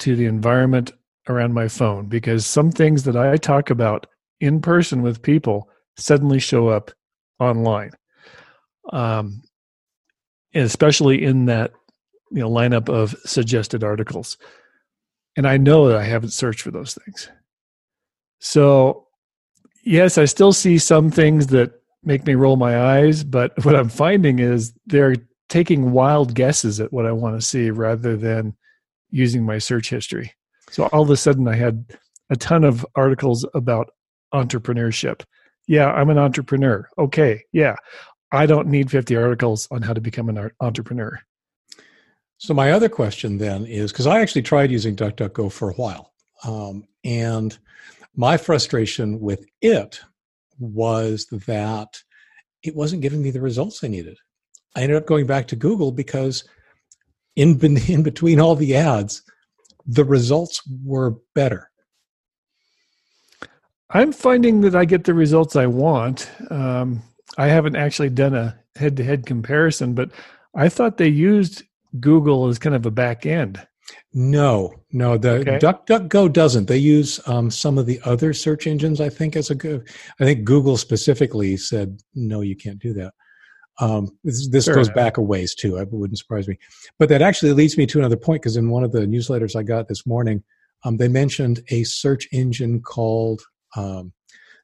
[0.00, 0.92] to the environment
[1.28, 4.06] around my phone because some things that I talk about
[4.40, 6.90] in person with people suddenly show up
[7.38, 7.92] online.
[8.92, 9.42] Um,
[10.54, 11.72] especially in that
[12.30, 14.36] you know lineup of suggested articles.
[15.36, 17.28] And I know that I haven't searched for those things.
[18.38, 19.06] So,
[19.82, 23.88] yes, I still see some things that make me roll my eyes, but what I'm
[23.88, 25.16] finding is they're
[25.48, 28.54] taking wild guesses at what I want to see rather than
[29.10, 30.32] using my search history.
[30.70, 31.84] So all of a sudden, I had
[32.30, 33.90] a ton of articles about
[34.34, 35.22] entrepreneurship.
[35.66, 36.88] Yeah, I'm an entrepreneur.
[36.98, 37.76] Okay, yeah,
[38.32, 41.20] I don't need 50 articles on how to become an entrepreneur.
[42.38, 46.12] So my other question then is because I actually tried using DuckDuckGo for a while,
[46.44, 47.56] um, and
[48.16, 50.00] my frustration with it
[50.58, 52.02] was that
[52.62, 54.18] it wasn't giving me the results I needed.
[54.74, 56.44] I ended up going back to Google because
[57.36, 59.22] in in between all the ads,
[59.86, 61.70] the results were better.
[63.94, 66.30] I'm finding that I get the results I want.
[66.50, 67.02] Um,
[67.36, 70.10] I haven't actually done a head-to-head comparison, but
[70.54, 71.62] I thought they used
[72.00, 73.64] Google as kind of a back end.
[74.14, 75.58] No, no, the okay.
[75.58, 76.66] DuckDuckGo doesn't.
[76.66, 79.00] They use um, some of the other search engines.
[79.00, 79.88] I think as a good.
[80.20, 83.12] I think Google specifically said no, you can't do that.
[83.80, 85.78] Um, this, this goes back a ways too.
[85.78, 86.58] It wouldn't surprise me.
[86.98, 89.62] But that actually leads me to another point because in one of the newsletters I
[89.62, 90.42] got this morning,
[90.84, 93.42] um, they mentioned a search engine called
[93.76, 94.12] um,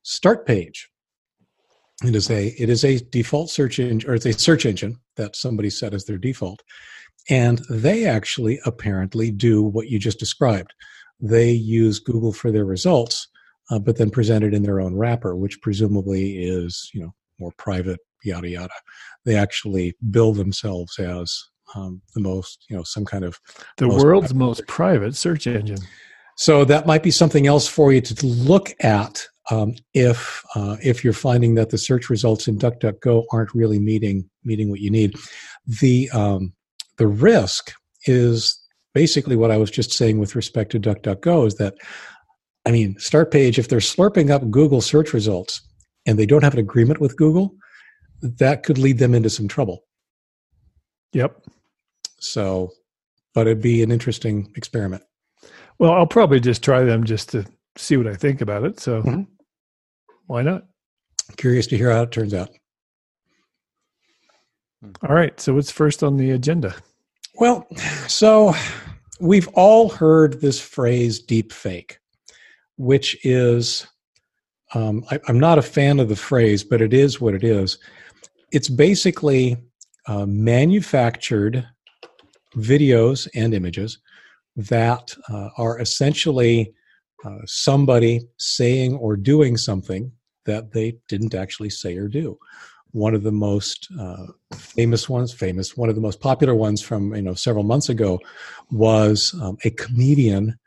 [0.04, 0.86] Startpage.
[2.04, 5.34] It is a it is a default search engine or it's a search engine that
[5.34, 6.62] somebody set as their default,
[7.28, 10.72] and they actually apparently do what you just described.
[11.20, 13.26] They use Google for their results,
[13.70, 17.52] uh, but then present it in their own wrapper, which presumably is you know more
[17.58, 18.74] private yada yada.
[19.24, 21.36] They actually bill themselves as
[21.74, 23.38] um, the most, you know, some kind of
[23.76, 25.80] the world's private most private search engine.
[26.38, 31.02] So that might be something else for you to look at um, if uh, if
[31.02, 35.16] you're finding that the search results in DuckDuckGo aren't really meeting meeting what you need.
[35.80, 36.52] The um,
[36.96, 37.72] the risk
[38.06, 38.56] is
[38.94, 41.74] basically what I was just saying with respect to DuckDuckGo is that
[42.64, 45.60] I mean, Startpage if they're slurping up Google search results
[46.06, 47.52] and they don't have an agreement with Google,
[48.22, 49.80] that could lead them into some trouble.
[51.14, 51.36] Yep.
[52.20, 52.70] So,
[53.34, 55.02] but it'd be an interesting experiment.
[55.78, 57.44] Well, I'll probably just try them just to
[57.76, 58.80] see what I think about it.
[58.80, 59.22] So, mm-hmm.
[60.26, 60.64] why not?
[61.36, 62.50] Curious to hear how it turns out.
[65.06, 65.38] All right.
[65.40, 66.74] So, what's first on the agenda?
[67.36, 67.66] Well,
[68.08, 68.54] so
[69.20, 71.98] we've all heard this phrase deep fake,
[72.76, 73.86] which is
[74.74, 77.78] um, I, am not a fan of the phrase, but it is what it is
[78.50, 79.56] it's basically
[80.06, 81.66] uh, manufactured
[82.56, 83.98] videos and images
[84.58, 86.74] that uh, are essentially
[87.24, 90.12] uh, somebody saying or doing something
[90.46, 92.36] that they didn't actually say or do.
[92.90, 97.14] One of the most uh, famous ones, famous, one of the most popular ones from
[97.14, 98.18] you know several months ago,
[98.70, 100.58] was um, a comedian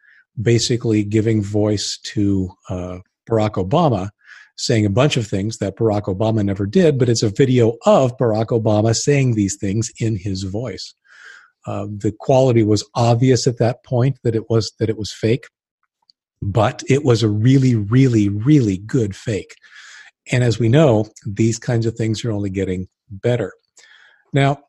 [0.41, 2.99] basically giving voice to uh,
[3.30, 4.10] Barack Obama
[4.56, 8.15] saying a bunch of things that Barack Obama never did, but it's a video of
[8.17, 10.93] Barack Obama saying these things in his voice.
[11.65, 15.45] Uh, the quality was obvious at that point that it was that it was fake,
[16.41, 19.56] but it was a really, really, really good fake.
[20.32, 23.54] And as we know, these kinds of things are only getting better.
[24.34, 24.60] Now,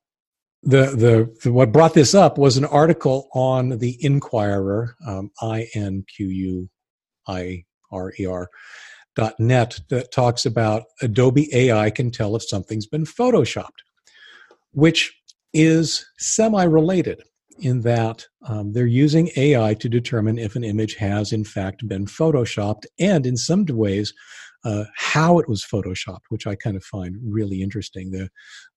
[0.62, 5.68] the, the, the what brought this up was an article on the Inquirer, um, I
[5.74, 6.70] N Q U
[7.26, 8.48] I R E R,
[9.16, 13.83] dot net that talks about Adobe AI can tell if something's been photoshopped,
[14.72, 15.12] which
[15.53, 17.23] is semi related
[17.59, 22.07] in that um, they're using AI to determine if an image has in fact been
[22.07, 24.12] photoshopped and in some ways
[24.65, 28.11] uh, how it was photoshopped, which I kind of find really interesting.
[28.11, 28.29] The,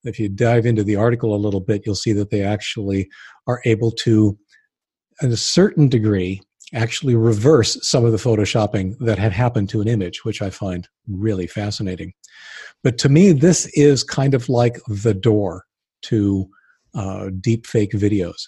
[0.03, 3.07] if you dive into the article a little bit, you'll see that they actually
[3.47, 4.37] are able to,
[5.21, 6.41] at a certain degree,
[6.73, 10.87] actually reverse some of the photoshopping that had happened to an image, which I find
[11.07, 12.13] really fascinating.
[12.83, 15.65] But to me, this is kind of like the door
[16.03, 16.49] to
[16.95, 18.47] uh, deep fake videos.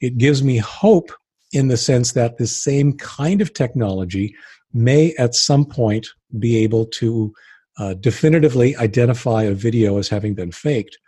[0.00, 1.10] It gives me hope
[1.52, 4.34] in the sense that the same kind of technology
[4.72, 7.32] may at some point be able to
[7.78, 10.98] uh, definitively identify a video as having been faked.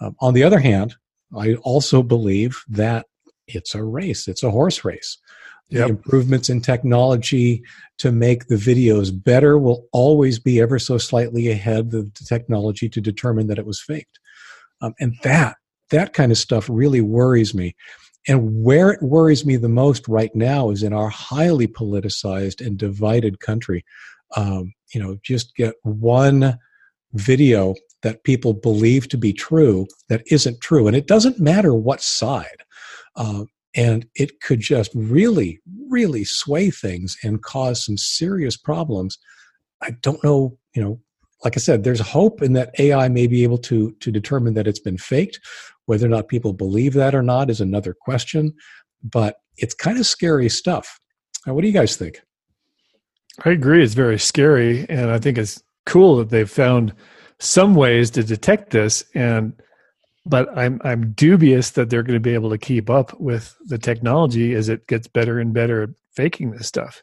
[0.00, 0.94] Um, on the other hand,
[1.36, 3.06] I also believe that
[3.46, 5.18] it's a race, it's a horse race
[5.70, 5.90] the yep.
[5.90, 7.62] improvements in technology
[7.98, 12.88] to make the videos better will always be ever so slightly ahead of the technology
[12.88, 14.18] to determine that it was faked.
[14.80, 15.56] Um, and that
[15.90, 17.74] that kind of stuff really worries me.
[18.26, 22.76] And where it worries me the most right now is in our highly politicized and
[22.76, 23.84] divided country.
[24.36, 26.58] Um, you know, just get one
[27.14, 32.02] video that people believe to be true that isn't true, and it doesn't matter what
[32.02, 32.62] side.
[33.16, 39.18] Uh, and it could just really really sway things and cause some serious problems
[39.82, 41.00] i don't know you know
[41.44, 44.66] like i said there's hope in that ai may be able to to determine that
[44.66, 45.38] it's been faked
[45.88, 48.52] whether or not people believe that or not is another question
[49.02, 50.98] but it's kind of scary stuff
[51.46, 52.20] now, what do you guys think
[53.44, 56.92] i agree it's very scary and i think it's cool that they've found
[57.40, 59.52] some ways to detect this and
[60.28, 63.78] but I'm I'm dubious that they're going to be able to keep up with the
[63.78, 67.02] technology as it gets better and better at faking this stuff.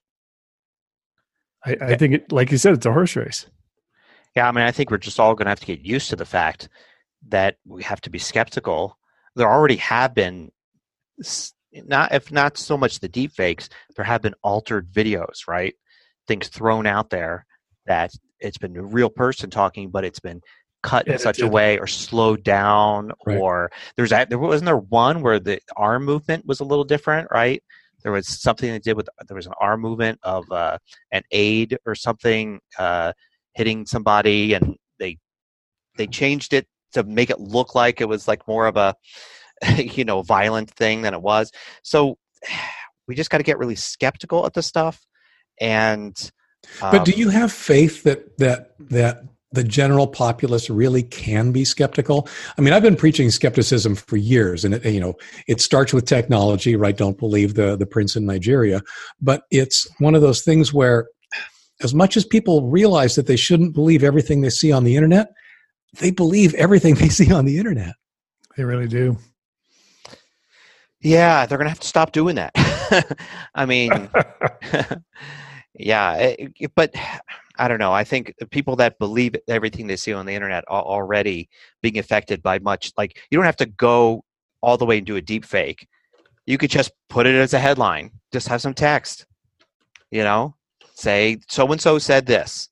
[1.66, 3.48] I, I think it, like you said, it's a horse race.
[4.36, 6.16] Yeah, I mean, I think we're just all going to have to get used to
[6.16, 6.70] the fact
[7.30, 8.98] that we have to be skeptical.
[9.36, 10.52] There already have been
[11.74, 15.76] not if not so much the deep fakes, there have been altered videos, right?
[16.28, 17.46] Things thrown out there
[17.86, 20.42] that it's been a real person talking, but it's been
[20.86, 23.40] cut in such a way or slowed down right.
[23.40, 27.28] or there's that there wasn't there one where the arm movement was a little different
[27.32, 27.64] right
[28.04, 30.78] there was something they did with there was an arm movement of uh,
[31.12, 33.12] an aide or something uh,
[33.56, 35.18] hitting somebody and they
[35.98, 38.96] they changed it to make it look like it was like more of a
[39.78, 41.52] you know violent thing than it was
[41.84, 42.18] so
[43.08, 45.06] we just got to get really skeptical at the stuff
[45.62, 46.32] and
[46.82, 49.24] um, but do um, you have faith that that that
[49.56, 52.28] the general populace really can be skeptical.
[52.58, 55.16] I mean, I've been preaching skepticism for years, and it, you know,
[55.48, 56.96] it starts with technology, right?
[56.96, 58.82] Don't believe the the prince in Nigeria,
[59.22, 61.08] but it's one of those things where,
[61.82, 65.30] as much as people realize that they shouldn't believe everything they see on the internet,
[65.98, 67.96] they believe everything they see on the internet.
[68.56, 69.18] They really do.
[71.02, 72.52] Yeah, they're going to have to stop doing that.
[73.56, 74.10] I mean,
[75.76, 76.96] yeah, it, but
[77.60, 77.94] I don't know.
[77.94, 81.50] I think people that believe everything they see on the internet are already
[81.82, 82.92] being affected by much.
[82.98, 84.24] Like you don't have to go
[84.62, 85.88] all the way and do a deep fake.
[86.48, 88.12] You could just put it as a headline.
[88.32, 89.26] Just have some text.
[90.12, 90.56] You know,
[90.96, 92.70] say so and so said this.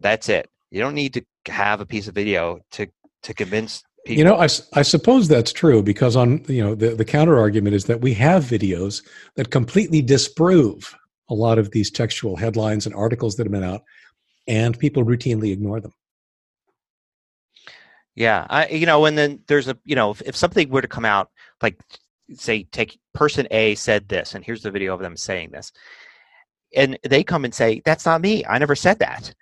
[0.00, 0.48] That's it.
[0.70, 2.86] You don't need to have a piece of video to
[3.22, 4.18] to convince people.
[4.18, 7.74] You know, I, I suppose that's true because on you know the the counter argument
[7.74, 9.02] is that we have videos
[9.36, 10.94] that completely disprove
[11.28, 13.82] a lot of these textual headlines and articles that have been out
[14.48, 15.92] and people routinely ignore them.
[18.14, 20.88] Yeah, I you know, and then there's a you know, if, if something were to
[20.88, 21.30] come out
[21.62, 21.80] like
[22.34, 25.72] say take person A said this, and here's the video of them saying this,
[26.74, 29.32] and they come and say that's not me, I never said that.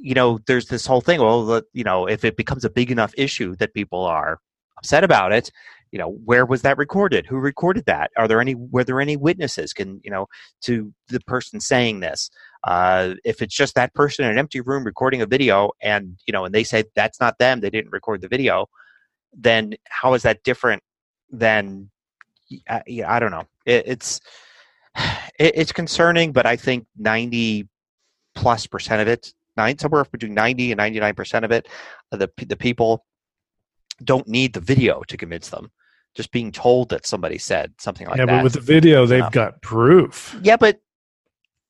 [0.00, 1.20] You know, there's this whole thing.
[1.20, 4.38] Well, the, you know, if it becomes a big enough issue that people are
[4.78, 5.50] upset about it,
[5.90, 7.26] you know where was that recorded?
[7.26, 8.10] Who recorded that?
[8.16, 9.72] Are there any were there any witnesses?
[9.72, 10.26] Can you know
[10.62, 12.30] to the person saying this
[12.64, 16.32] uh, if it's just that person in an empty room recording a video and you
[16.32, 18.66] know and they say that's not them they didn't record the video
[19.32, 20.82] then how is that different
[21.30, 21.90] than
[22.68, 23.44] uh, yeah, i don't know.
[23.66, 24.20] It, it's
[25.38, 27.68] it, it's concerning but i think 90
[28.34, 31.68] plus percent of it nine somewhere between 90 and 99 percent of it
[32.10, 33.04] the the people
[34.02, 35.70] don't need the video to convince them
[36.14, 38.32] just being told that somebody said something like yeah, that.
[38.32, 40.36] Yeah, but with the video, they've um, got proof.
[40.42, 40.80] Yeah, but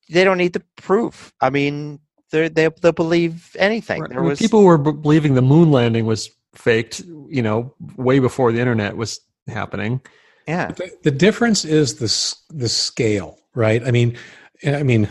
[0.09, 1.31] they don't need the proof.
[1.39, 1.99] I mean,
[2.31, 4.01] they they they'll believe anything.
[4.01, 4.09] Right.
[4.09, 6.99] There was people were believing the moon landing was faked.
[6.99, 10.01] You know, way before the internet was happening.
[10.47, 10.71] Yeah.
[10.71, 13.85] The, the difference is the the scale, right?
[13.85, 14.17] I mean,
[14.65, 15.07] I mean.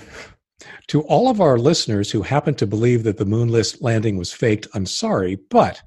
[0.89, 4.67] To all of our listeners who happen to believe that the moon landing was faked,
[4.75, 5.83] I'm sorry, but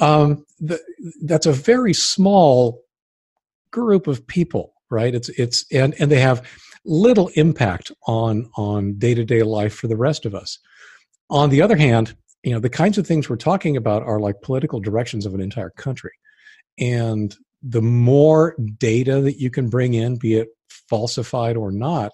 [0.00, 0.80] um, the,
[1.22, 2.82] that's a very small
[3.70, 5.14] group of people, right?
[5.14, 6.46] It's it's and and they have
[6.84, 10.58] little impact on on day to day life for the rest of us.
[11.30, 14.42] On the other hand, you know the kinds of things we're talking about are like
[14.42, 16.12] political directions of an entire country,
[16.78, 22.12] and the more data that you can bring in, be it falsified or not,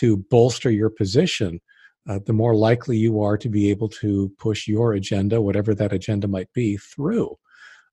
[0.00, 1.60] to bolster your position,
[2.08, 5.92] uh, the more likely you are to be able to push your agenda, whatever that
[5.92, 7.36] agenda might be, through.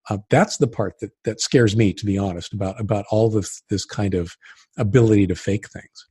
[0.09, 3.61] Uh, that's the part that, that scares me, to be honest, about about all this
[3.69, 4.35] this kind of
[4.77, 6.07] ability to fake things.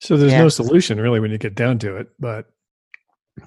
[0.00, 0.42] So there's yeah.
[0.42, 2.46] no solution really when you get down to it, but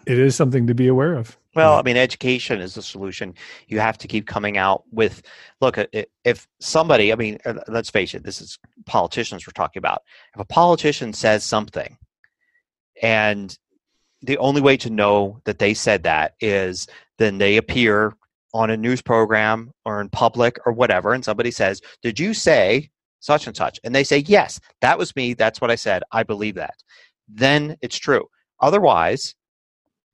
[0.07, 1.37] it is something to be aware of.
[1.55, 3.33] Well, I mean, education is the solution.
[3.67, 5.21] You have to keep coming out with
[5.61, 5.77] look.
[6.25, 10.03] If somebody, I mean, uh, let's face it, this is politicians we're talking about.
[10.33, 11.97] If a politician says something,
[13.01, 13.57] and
[14.21, 16.87] the only way to know that they said that is
[17.19, 18.13] then they appear
[18.53, 22.89] on a news program or in public or whatever, and somebody says, "Did you say
[23.21, 25.33] such and such?" And they say, "Yes, that was me.
[25.33, 26.03] That's what I said.
[26.11, 26.75] I believe that."
[27.29, 28.27] Then it's true.
[28.59, 29.35] Otherwise,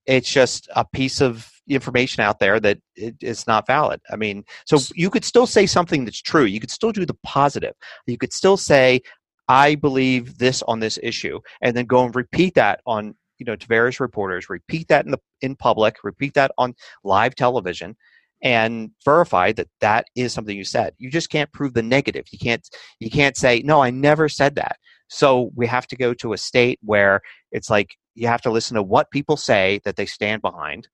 [0.06, 4.02] it's just a piece of information out there that it is not valid.
[4.12, 6.45] I mean, so you could still say something that's true.
[6.45, 7.74] You could still do the positive.
[8.08, 9.02] You could still say,
[9.47, 13.56] I believe this on this issue, and then go and repeat that on you know
[13.56, 14.49] to various reporters.
[14.49, 15.97] Repeat that in the in public.
[16.04, 16.74] Repeat that on
[17.04, 17.95] live television,
[18.41, 20.93] and verify that that is something you said.
[20.99, 22.26] You just can't prove the negative.
[22.32, 22.68] You can't
[22.99, 23.82] you can't say no.
[23.82, 24.78] I never said that.
[25.10, 27.20] So we have to go to a state where
[27.52, 30.88] it's like you have to listen to what people say that they stand behind.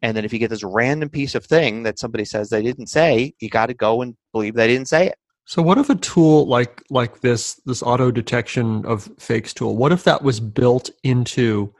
[0.00, 2.88] And then if you get this random piece of thing that somebody says they didn't
[2.88, 5.16] say, you got to go and believe they didn't say it.
[5.44, 9.92] So what if a tool like like this this auto detection of fakes tool, what
[9.92, 11.74] if that was built into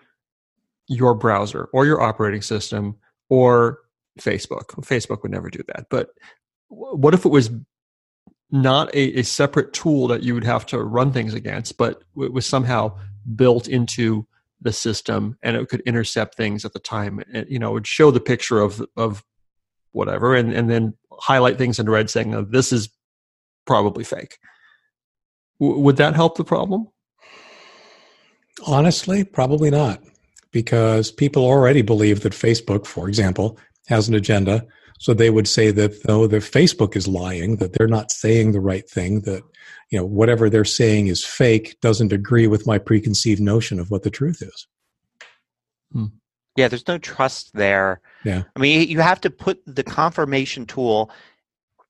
[0.89, 2.97] your browser or your operating system
[3.29, 3.79] or
[4.21, 4.67] Facebook.
[4.83, 5.87] Facebook would never do that.
[5.91, 6.11] But
[6.69, 7.51] what if it was
[8.51, 12.33] not a, a separate tool that you would have to run things against, but it
[12.33, 12.95] was somehow
[13.35, 14.27] built into
[14.63, 17.21] the system and it could intercept things at the time.
[17.33, 19.25] And, you know, it would show the picture of of
[19.93, 22.89] whatever and, and then highlight things in red saying, oh, this is
[23.67, 24.39] probably fake.
[25.61, 26.89] W- would that help the problem?
[28.67, 30.03] Honestly, probably not,
[30.51, 33.59] because people already believe that Facebook, for example,
[33.89, 34.67] has an agenda.
[35.03, 38.61] So they would say that though the Facebook is lying, that they're not saying the
[38.61, 39.43] right thing, that
[39.91, 44.05] you know whatever they're saying is fake, doesn't agree with my preconceived notion of what
[44.05, 44.69] the truth is.
[45.93, 46.05] Hmm.
[46.57, 48.01] Yeah, there's no trust there.
[48.23, 48.45] Yeah.
[48.55, 51.11] I mean, you have to put the confirmation tool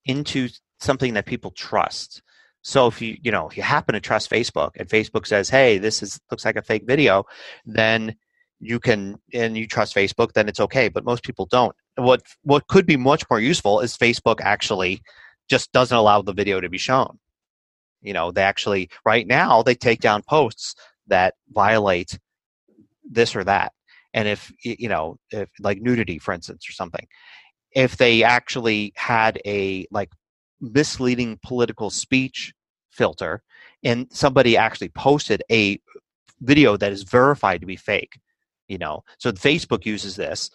[0.06, 0.48] into
[0.80, 2.22] something that people trust.
[2.62, 5.76] So if you, you know, if you happen to trust Facebook and Facebook says, "Hey,
[5.76, 7.26] this is looks like a fake video,"
[7.66, 8.16] then
[8.58, 11.76] you can and you trust Facebook, then it's okay, but most people don't.
[11.96, 15.02] What what could be much more useful is Facebook actually
[15.48, 17.18] just doesn't allow the video to be shown.
[18.00, 20.74] You know, they actually right now they take down posts
[21.08, 22.18] that violate
[23.04, 23.72] this or that.
[24.14, 27.06] And if you know if like nudity for instance or something.
[27.74, 30.12] If they actually had a like
[30.60, 32.52] misleading political speech
[32.90, 33.42] filter
[33.82, 35.80] and somebody actually posted a
[36.40, 38.18] video that is verified to be fake
[38.68, 39.02] you know.
[39.18, 40.50] So facebook uses this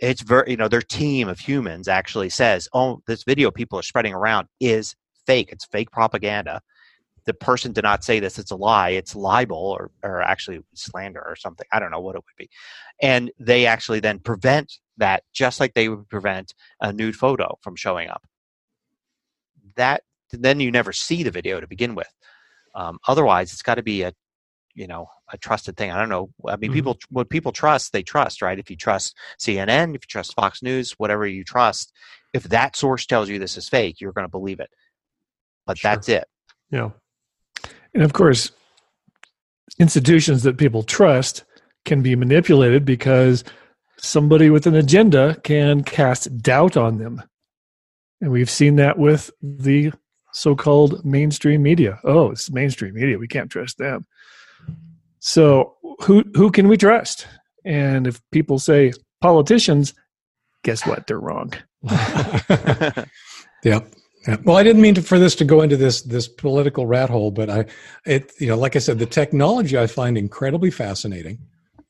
[0.00, 3.82] it's very you know their team of humans actually says oh this video people are
[3.82, 4.94] spreading around is
[5.28, 5.50] fake.
[5.52, 6.62] It's fake propaganda.
[7.26, 8.38] The person did not say this.
[8.38, 8.90] It's a lie.
[8.90, 11.66] It's libel or, or actually slander or something.
[11.70, 12.48] I don't know what it would be.
[13.02, 17.76] And they actually then prevent that just like they would prevent a nude photo from
[17.76, 18.22] showing up.
[19.76, 22.10] That then you never see the video to begin with.
[22.74, 24.14] Um, otherwise it's got to be a
[24.78, 26.74] you know a trusted thing i don't know i mean mm-hmm.
[26.74, 30.62] people what people trust they trust right if you trust cnn if you trust fox
[30.62, 31.92] news whatever you trust
[32.32, 34.70] if that source tells you this is fake you're going to believe it
[35.66, 35.90] but sure.
[35.90, 36.26] that's it
[36.70, 36.90] yeah
[37.94, 38.52] and of course,
[39.78, 41.44] institutions that people trust
[41.84, 43.44] can be manipulated because
[43.98, 47.22] somebody with an agenda can cast doubt on them.
[48.20, 49.92] And we've seen that with the
[50.32, 51.98] so called mainstream media.
[52.04, 53.18] Oh, it's mainstream media.
[53.18, 54.06] We can't trust them.
[55.20, 57.26] So who who can we trust?
[57.64, 59.94] And if people say politicians,
[60.62, 61.06] guess what?
[61.06, 61.52] They're wrong.
[63.64, 63.92] yep.
[64.26, 64.36] Yeah.
[64.44, 67.30] Well, I didn't mean to, for this to go into this this political rat hole,
[67.30, 67.66] but I,
[68.04, 71.38] it you know, like I said, the technology I find incredibly fascinating.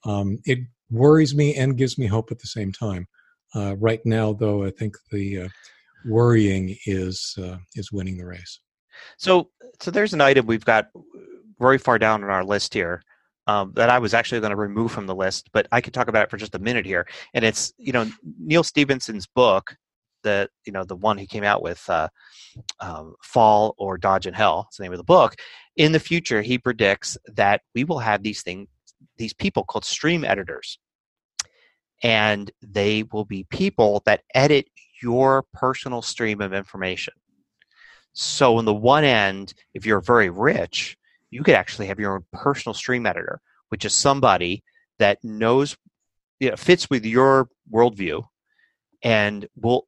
[0.04, 0.60] Um, it
[0.90, 3.06] worries me and gives me hope at the same time.
[3.54, 5.48] Uh, right now, though, I think the uh,
[6.06, 8.60] worrying is uh, is winning the race.
[9.16, 9.50] So,
[9.80, 10.88] so there's an item we've got
[11.58, 13.02] very far down on our list here
[13.46, 16.08] um, that I was actually going to remove from the list, but I can talk
[16.08, 17.06] about it for just a minute here.
[17.34, 19.76] And it's you know Neal Stephenson's book
[20.22, 22.08] the you know the one he came out with, uh,
[22.80, 25.36] um, "Fall or Dodge in Hell." It's the name of the book.
[25.76, 28.68] In the future, he predicts that we will have these things,
[29.16, 30.78] these people called stream editors,
[32.02, 34.66] and they will be people that edit
[35.02, 37.14] your personal stream of information.
[38.12, 40.96] So, on the one end, if you're very rich,
[41.30, 44.62] you could actually have your own personal stream editor, which is somebody
[44.98, 45.76] that knows,
[46.40, 48.24] you know, fits with your worldview
[49.02, 49.86] and will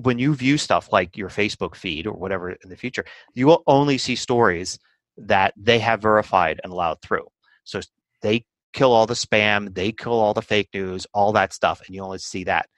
[0.00, 3.04] when you view stuff like your Facebook feed or whatever in the future,
[3.34, 4.78] you will only see stories
[5.16, 7.26] that they have verified and allowed through.
[7.64, 7.80] So
[8.22, 11.94] they kill all the spam, they kill all the fake news, all that stuff, and
[11.94, 12.68] you only see that.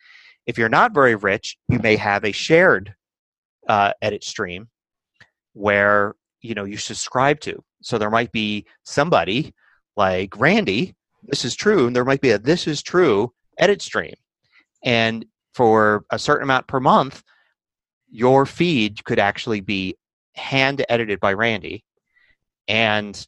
[0.47, 2.95] If you're not very rich, you may have a shared
[3.69, 4.69] uh, edit stream
[5.53, 7.63] where you know you subscribe to.
[7.83, 9.55] So there might be somebody
[9.97, 10.95] like Randy.
[11.23, 14.15] This is true, and there might be a this is true edit stream,
[14.85, 15.25] and
[15.55, 17.23] for a certain amount per month,
[18.11, 19.97] your feed could actually be
[20.35, 21.85] hand edited by Randy,
[22.69, 23.27] and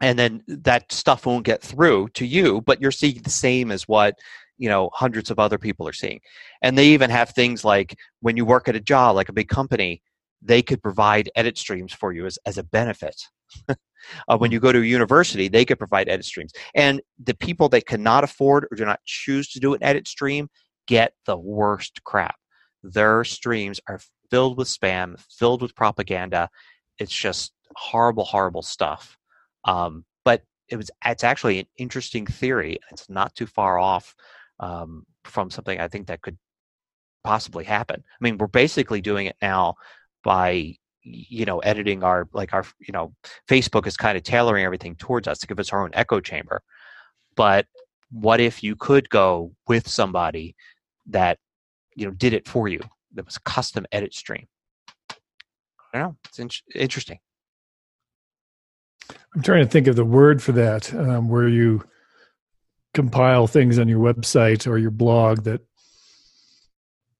[0.00, 3.88] and then that stuff won't get through to you, but you're seeing the same as
[3.88, 4.18] what
[4.58, 6.20] you know hundreds of other people are seeing.
[6.62, 9.48] And they even have things like when you work at a job, like a big
[9.48, 10.02] company,
[10.42, 13.16] they could provide edit streams for you as, as a benefit.
[13.68, 16.52] uh, when you go to a university, they could provide edit streams.
[16.74, 20.48] And the people that cannot afford or do not choose to do an edit stream
[20.86, 22.34] get the worst crap.
[22.82, 26.48] Their streams are filled with spam, filled with propaganda.
[26.98, 29.16] It's just horrible, horrible stuff.
[29.64, 32.78] Um, but it was it's actually an interesting theory.
[32.90, 34.14] It's not too far off
[34.58, 36.38] um, from something I think that could
[37.22, 38.02] possibly happen.
[38.04, 39.76] I mean, we're basically doing it now
[40.22, 43.12] by you know editing our like our you know
[43.48, 46.62] Facebook is kind of tailoring everything towards us to give us our own echo chamber.
[47.34, 47.66] But
[48.10, 50.54] what if you could go with somebody
[51.06, 51.38] that
[51.94, 52.80] you know did it for you
[53.14, 54.46] that was a custom edit stream?
[55.92, 56.16] I don't know.
[56.24, 57.18] It's in- interesting.
[59.34, 61.82] I'm trying to think of the word for that, um, where you
[62.94, 65.60] compile things on your website or your blog that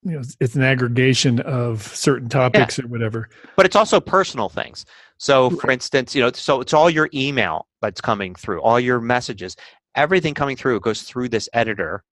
[0.05, 3.29] you know it's- it's an aggregation of certain topics or whatever.
[3.57, 4.85] but it's also personal things.
[5.19, 9.01] So for instance you know so it's all your email that's coming through all your
[9.01, 9.57] messages.
[9.95, 12.03] Everything coming through goes through this editor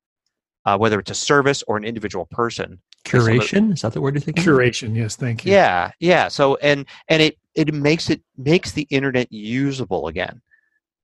[0.67, 2.79] uh, whether it's a service or an individual person.
[3.07, 3.73] Curation?
[3.73, 4.45] Is that the word you're thinking?
[4.45, 5.53] Curation, yes, thank you.
[5.53, 6.29] yeah yeah.
[6.29, 10.43] So and and it it makes it makes the internet usable again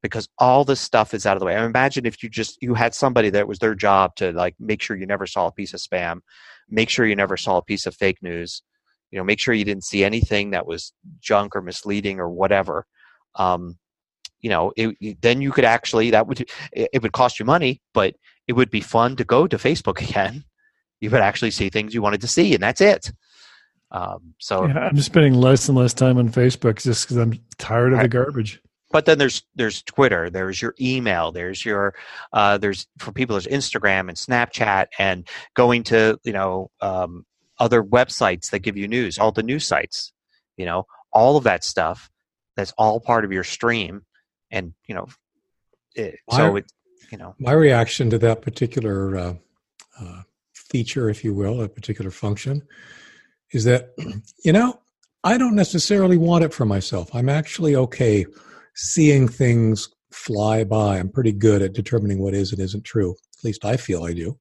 [0.07, 1.57] because all this stuff is out of the way.
[1.57, 4.83] I imagine if you just you had somebody that was their job to like make
[4.83, 6.21] sure you never saw a piece of spam
[6.69, 8.63] make sure you never saw a piece of fake news
[9.11, 12.87] you know make sure you didn't see anything that was junk or misleading or whatever.
[13.35, 13.79] Um,
[14.41, 18.15] you know it, then you could actually that would it, would cost you money but
[18.47, 20.45] it would be fun to go to facebook again.
[21.01, 23.13] You would actually see things you wanted to see and that's it.
[23.91, 27.93] Um, so Yeah, I'm spending less and less time on Facebook just because I'm tired
[27.93, 28.61] of the garbage.
[28.97, 31.95] But then there's there's twitter there's your email there's your
[32.33, 37.27] uh, there's for people there's instagram and snapchat and going to you know um,
[37.59, 40.15] other websites that give you news all the news sites
[40.57, 42.11] you know all of that stuff
[42.57, 44.01] that's all part of your stream
[44.51, 45.07] and you know
[45.95, 46.65] it, so it
[47.13, 49.35] you know My reaction to that particular uh,
[50.01, 50.23] uh,
[50.55, 52.63] feature, if you will, a particular function,
[53.51, 53.91] is that,
[54.45, 54.81] you know,
[55.23, 57.15] I don't necessarily want it for myself.
[57.15, 58.27] I'm actually okay
[58.77, 60.99] seeing things fly by.
[60.99, 63.13] I'm pretty good at determining what is and isn't true.
[63.39, 64.37] At least I feel I do.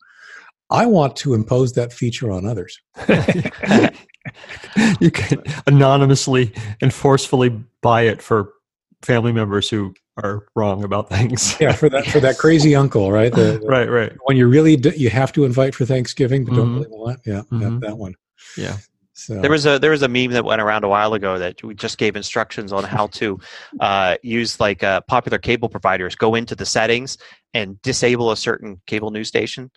[0.69, 2.79] I want to impose that feature on others.
[4.99, 7.49] you can anonymously and forcefully
[7.81, 8.53] buy it for
[9.01, 11.55] family members who are wrong about things.
[11.61, 13.31] Yeah, for that for that crazy uncle, right?
[13.33, 14.13] The, the right, right.
[14.23, 16.75] When you really do, you have to invite for Thanksgiving, but don't Mhm.
[16.75, 17.19] really want.
[17.25, 17.79] Yeah, Mhm.
[17.81, 18.15] that, that one.
[18.57, 18.77] Yeah.
[19.17, 21.63] So There was a there was a meme that went around a while ago that
[21.63, 23.39] we just gave instructions on how to
[23.79, 26.15] uh, use like uh, popular cable providers.
[26.15, 27.17] Go into the settings
[27.53, 29.71] and disable a certain cable news station,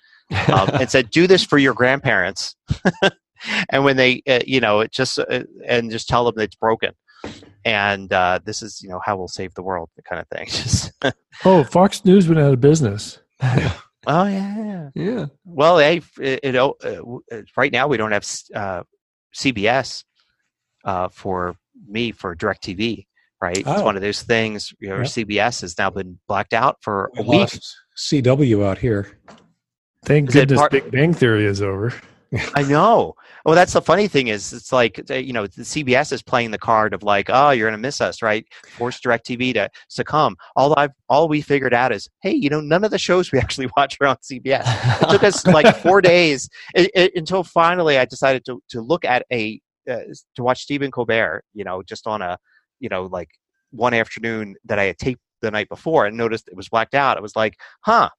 [0.53, 2.57] um, and said, "Do this for your grandparents."
[3.71, 6.93] and when they, uh, you know, it just uh, and just tell them it's broken.
[7.65, 10.47] And uh, this is, you know, how we'll save the world, kind of thing.
[10.49, 10.93] Just,
[11.45, 13.19] Oh, Fox News went out of business.
[13.43, 13.77] oh
[14.07, 14.89] yeah, yeah.
[14.95, 15.27] yeah.
[15.45, 18.25] Well, hey, it, it, uh, uh, right now we don't have
[18.55, 18.85] uh,
[19.35, 20.05] CBS
[20.85, 21.57] uh, for
[21.89, 23.07] me for Directv.
[23.41, 23.85] Right, it's Oh.
[23.85, 24.73] one of those things.
[24.81, 25.03] You know, Yeah.
[25.05, 27.41] CBS has now been blacked out for we a week.
[27.41, 29.17] lost CW out here.
[30.05, 31.93] Thank Is it goodness part- Big Bang Theory is over.
[32.55, 33.15] I know.
[33.45, 36.51] Well, that's the funny thing is, it's like uh, you know, the CBS is playing
[36.51, 38.47] the card of like, oh, you're going to miss us, right?
[38.77, 40.37] Force Directv to succumb.
[40.57, 43.39] All I've all we figured out is, hey, you know, none of the shows we
[43.41, 45.03] actually watch are on CBS.
[45.03, 49.05] it took us like four days it, it, until finally I decided to to look
[49.05, 49.61] at a
[49.91, 50.01] uh,
[50.37, 52.39] to watch Stephen Colbert, you know, just on a
[52.81, 53.31] you know like
[53.71, 57.17] one afternoon that I had taped the night before and noticed it was blacked out.
[57.17, 58.11] I was like, huh.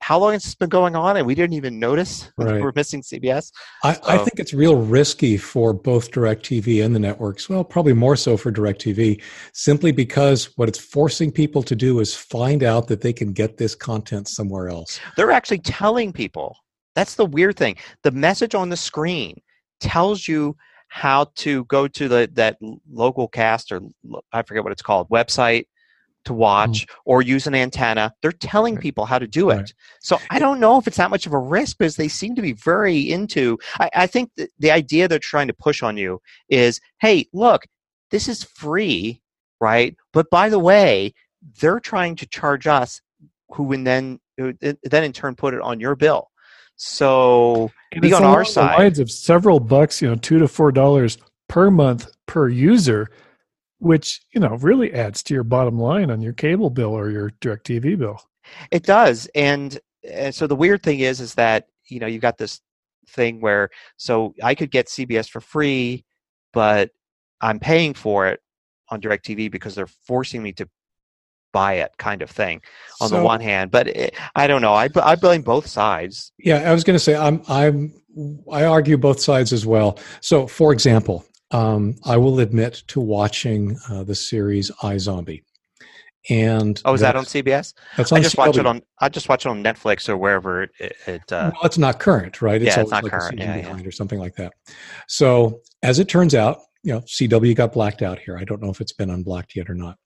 [0.00, 2.60] How long has this been going on and we didn't even notice Right.
[2.60, 3.50] we're missing CBS?
[3.82, 7.48] I, I think it's real risky for both DirecTV and the networks.
[7.48, 9.22] Well, probably more so for DirecTV,
[9.52, 13.56] simply because what it's forcing people to do is find out that they can get
[13.56, 15.00] this content somewhere else.
[15.16, 16.56] They're actually telling people.
[16.94, 17.76] That's the weird thing.
[18.02, 19.40] The message on the screen
[19.80, 20.56] tells you
[20.88, 22.56] how to go to the that
[22.92, 23.80] Locast or
[24.32, 25.66] I forget what it's called website
[26.24, 26.94] to watch mm.
[27.04, 28.14] or use an antenna.
[28.22, 29.56] They're telling people how to do it.
[29.56, 29.74] Right.
[30.00, 32.42] So I don't know if it's that much of a risk because they seem to
[32.42, 33.58] be very into.
[33.78, 37.66] I, I think the idea they're trying to push on you is, hey, look,
[38.10, 39.20] this is free,
[39.60, 39.96] right?
[40.12, 41.14] But by the way,
[41.60, 43.00] they're trying to charge us,
[43.50, 46.30] who and then who then in turn put it on your bill.
[46.76, 48.78] So And Be on our the side.
[48.78, 51.18] lines of several bucks, you know, two to four dollars
[51.48, 53.10] per month per user,
[53.84, 57.30] which you know really adds to your bottom line on your cable bill or your
[57.40, 58.20] direct TV bill.
[58.70, 59.78] It does, and,
[60.08, 62.60] and so the weird thing is, is that you know you've got this
[63.08, 66.04] thing where so I could get CBS for free,
[66.52, 66.90] but
[67.40, 68.40] I'm paying for it
[68.88, 70.68] on direct tv because they're forcing me to
[71.52, 72.60] buy it, kind of thing.
[73.00, 74.74] On the one hand, but it, I don't know.
[74.74, 76.32] I, I blame both sides.
[76.38, 77.94] Yeah, I was going to say I'm I'm
[78.50, 79.98] I argue both sides as well.
[80.20, 81.24] So, for example,
[81.54, 85.42] um, I will admit to watching uh, the series iZombie,
[86.28, 87.74] and Oh, is that on CBS?
[87.96, 90.64] That's I on just watch it on I just watch it on Netflix or wherever
[90.64, 90.70] it.
[90.80, 92.60] it, uh, well, it's not current, right?
[92.60, 93.38] Yeah, it's not like current.
[93.38, 93.82] Yeah, yeah.
[93.84, 94.52] or something like that.
[95.06, 98.36] So, as it turns out, you know, CW got blacked out here.
[98.36, 99.96] I don't know if it's been unblocked yet or not,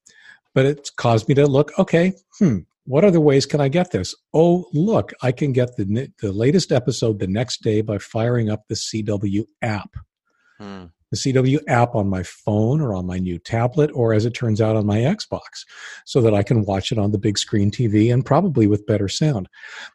[0.55, 1.73] but it's caused me to look.
[1.79, 4.15] Okay, hmm, what other ways can I get this?
[4.35, 8.65] Oh, look, I can get the the latest episode the next day by firing up
[8.69, 9.95] the CW app.
[10.59, 10.87] Hmm.
[11.11, 14.61] The CW app on my phone or on my new tablet, or as it turns
[14.61, 15.65] out, on my Xbox,
[16.05, 19.09] so that I can watch it on the big screen TV and probably with better
[19.09, 19.49] sound.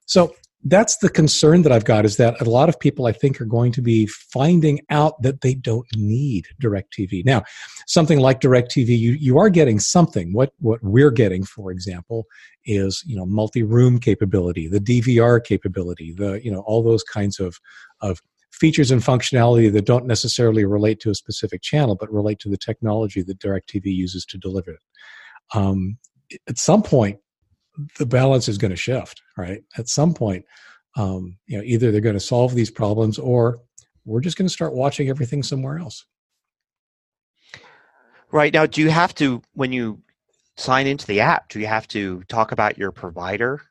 [0.06, 0.34] So
[0.66, 3.46] that's the concern that I've got is that a lot of people I think are
[3.46, 7.26] going to be finding out that they don't need DirecTV.
[7.26, 7.44] Now,
[7.86, 10.32] something like DirecTV, you, you are getting something.
[10.32, 12.26] What what we're getting, for example,
[12.66, 17.60] is you know multi-room capability, the DVR capability, the you know all those kinds of
[18.02, 18.22] of
[18.54, 22.58] features and functionality that don't necessarily relate to a specific channel, but relate to the
[22.58, 24.80] technology that DirecTV uses to deliver it.
[25.54, 25.98] Um,
[26.48, 27.20] at some point,
[27.98, 29.64] the balance is going to shift, right?
[29.78, 30.46] At some point,
[30.96, 33.60] um, you know, either they're going to solve these problems or
[34.06, 36.06] we're just going to start watching everything somewhere else.
[38.32, 40.02] Right now, do you have to when you
[40.58, 41.50] sign into the app?
[41.50, 43.62] Do you have to talk about your provider,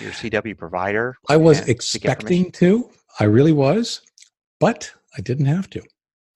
[0.00, 1.16] your CW provider?
[1.28, 2.90] I was expecting to.
[3.20, 4.02] I really was,
[4.60, 5.82] but I didn't have to.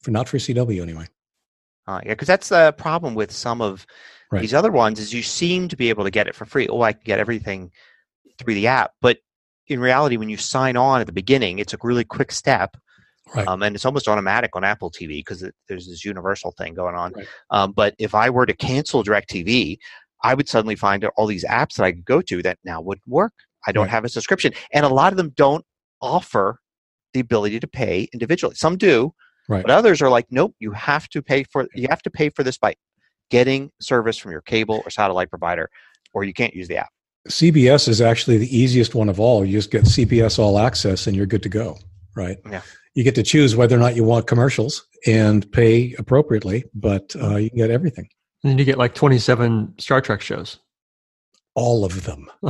[0.01, 1.07] For not for CW anyway.
[1.87, 3.87] Uh, yeah, because that's the problem with some of
[4.33, 4.41] Right.
[4.41, 6.67] These other ones is you seem to be able to get it for free.
[6.67, 7.71] Oh, I can get everything
[8.39, 8.93] through the app.
[9.03, 9.19] But
[9.67, 12.75] in reality, when you sign on at the beginning, it's a really quick step.
[13.35, 13.47] Right.
[13.47, 17.13] Um, and it's almost automatic on Apple TV because there's this universal thing going on.
[17.13, 17.27] Right.
[17.51, 19.77] Um, but if I were to cancel DirecTV,
[20.25, 23.07] I would suddenly find all these apps that I could go to that now wouldn't
[23.07, 23.35] work.
[23.67, 23.91] I don't right.
[23.91, 24.55] have a subscription.
[24.73, 25.65] And a lot of them don't
[26.01, 26.59] offer
[27.15, 28.55] the ability to pay individually.
[28.55, 29.15] Some do,
[29.49, 29.63] right.
[29.63, 32.43] but others are like, nope, you have to pay for you have to pay for
[32.43, 32.75] this by
[33.31, 35.71] getting service from your cable or satellite provider,
[36.13, 36.91] or you can't use the app.
[37.29, 39.45] CBS is actually the easiest one of all.
[39.45, 41.79] You just get CBS All Access and you're good to go,
[42.17, 42.39] right?
[42.51, 42.63] Yeah.
[42.95, 47.37] You get to choose whether or not you want commercials and pay appropriately, but uh,
[47.37, 48.09] you can get everything.
[48.43, 50.59] And then you get like 27 Star Trek shows.
[51.55, 52.29] All of them.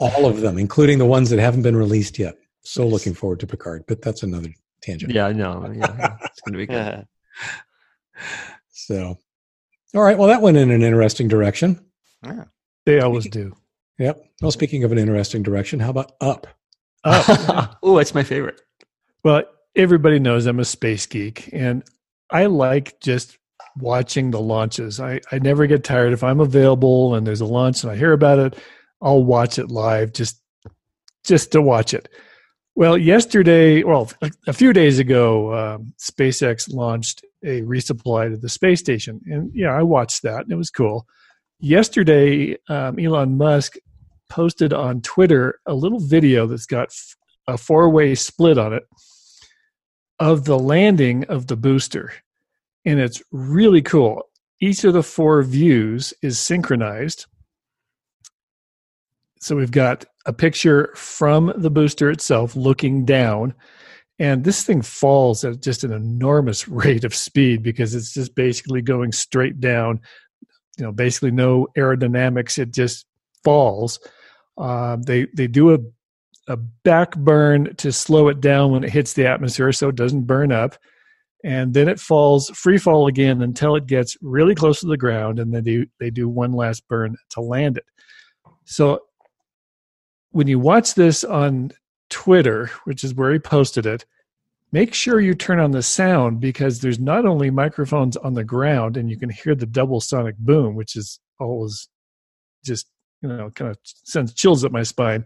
[0.00, 2.36] all of them, including the ones that haven't been released yet.
[2.66, 4.48] So looking forward to Picard, but that's another
[4.82, 5.12] tangent.
[5.12, 5.72] Yeah, I know.
[5.76, 7.06] Yeah, it's going to be good.
[8.70, 9.16] so,
[9.94, 10.18] all right.
[10.18, 11.78] Well, that went in an interesting direction.
[12.24, 12.44] Yeah.
[12.84, 13.54] They always do.
[13.98, 14.20] Yep.
[14.42, 16.48] Well, speaking of an interesting direction, how about Up?
[17.04, 17.78] Up.
[17.82, 18.60] oh, it's my favorite.
[19.22, 19.44] Well,
[19.76, 21.84] everybody knows I'm a space geek, and
[22.30, 23.38] I like just
[23.78, 24.98] watching the launches.
[24.98, 26.12] I, I never get tired.
[26.12, 28.58] If I'm available and there's a launch and I hear about it,
[29.00, 30.40] I'll watch it live just
[31.24, 32.08] just to watch it.
[32.78, 34.10] Well, yesterday, well,
[34.46, 39.22] a, few days ago, um, SpaceX launched a resupply to the space station.
[39.24, 41.06] And yeah, I watched that and it was cool.
[41.58, 43.76] Yesterday, um, Elon Musk
[44.28, 47.16] posted on Twitter a little video that's got f-
[47.46, 48.82] a four way split on it
[50.20, 52.12] of the landing of the booster.
[52.84, 54.24] And it's really cool.
[54.60, 57.24] Each of the four views is synchronized.
[59.40, 63.54] So we've got a picture from the booster itself looking down.
[64.18, 68.82] And this thing falls at just an enormous rate of speed because it's just basically
[68.82, 70.00] going straight down.
[70.78, 73.06] You know basically no aerodynamics it just
[73.44, 73.98] falls.
[74.58, 75.78] Uh, they they do a
[76.48, 80.24] a back burn to slow it down when it hits the atmosphere so it doesn't
[80.24, 80.76] burn up.
[81.44, 85.38] And then it falls free fall again until it gets really close to the ground
[85.38, 87.84] and then they, they do one last burn to land it.
[88.64, 89.00] So
[90.36, 91.72] when you watch this on
[92.10, 94.04] Twitter, which is where he posted it,
[94.70, 98.98] make sure you turn on the sound because there's not only microphones on the ground
[98.98, 101.88] and you can hear the double sonic boom, which is always
[102.62, 102.86] just,
[103.22, 105.24] you know, kind of sends chills up my spine.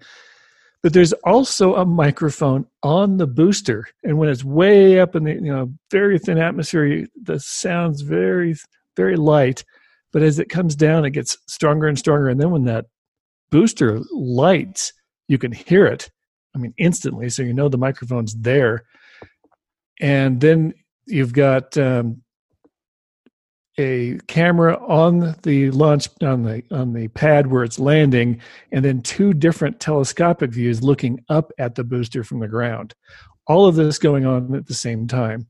[0.81, 3.89] But there's also a microphone on the booster.
[4.05, 8.55] And when it's way up in the, you know, very thin atmosphere, the sound's very,
[8.97, 9.65] very light.
[10.13, 12.29] But as it comes down, it gets stronger and stronger.
[12.29, 12.87] And then when that
[13.51, 14.93] booster lights,
[15.31, 16.11] you can hear it
[16.55, 17.29] I mean, instantly.
[17.31, 18.85] So you know the microphone's there.
[20.01, 20.75] And then
[21.07, 22.23] you've got um,
[23.79, 28.41] a camera on the launch on the on the pad where it's landing,
[28.73, 32.95] and then two different telescopic views looking up at the booster from the ground.
[33.47, 35.47] All of this going on at the same time,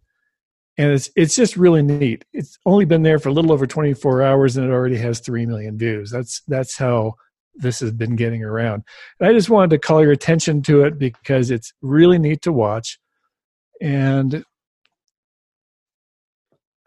[0.76, 2.24] and it's it's just really neat.
[2.33, 5.47] It's only been there for a little over 24 hours, and it already has three
[5.47, 6.11] million views.
[6.11, 7.14] That's that's how
[7.61, 8.82] this has been getting around.
[9.18, 12.52] And I just wanted to call your attention to it because it's really neat to
[12.52, 12.98] watch.
[13.80, 14.44] And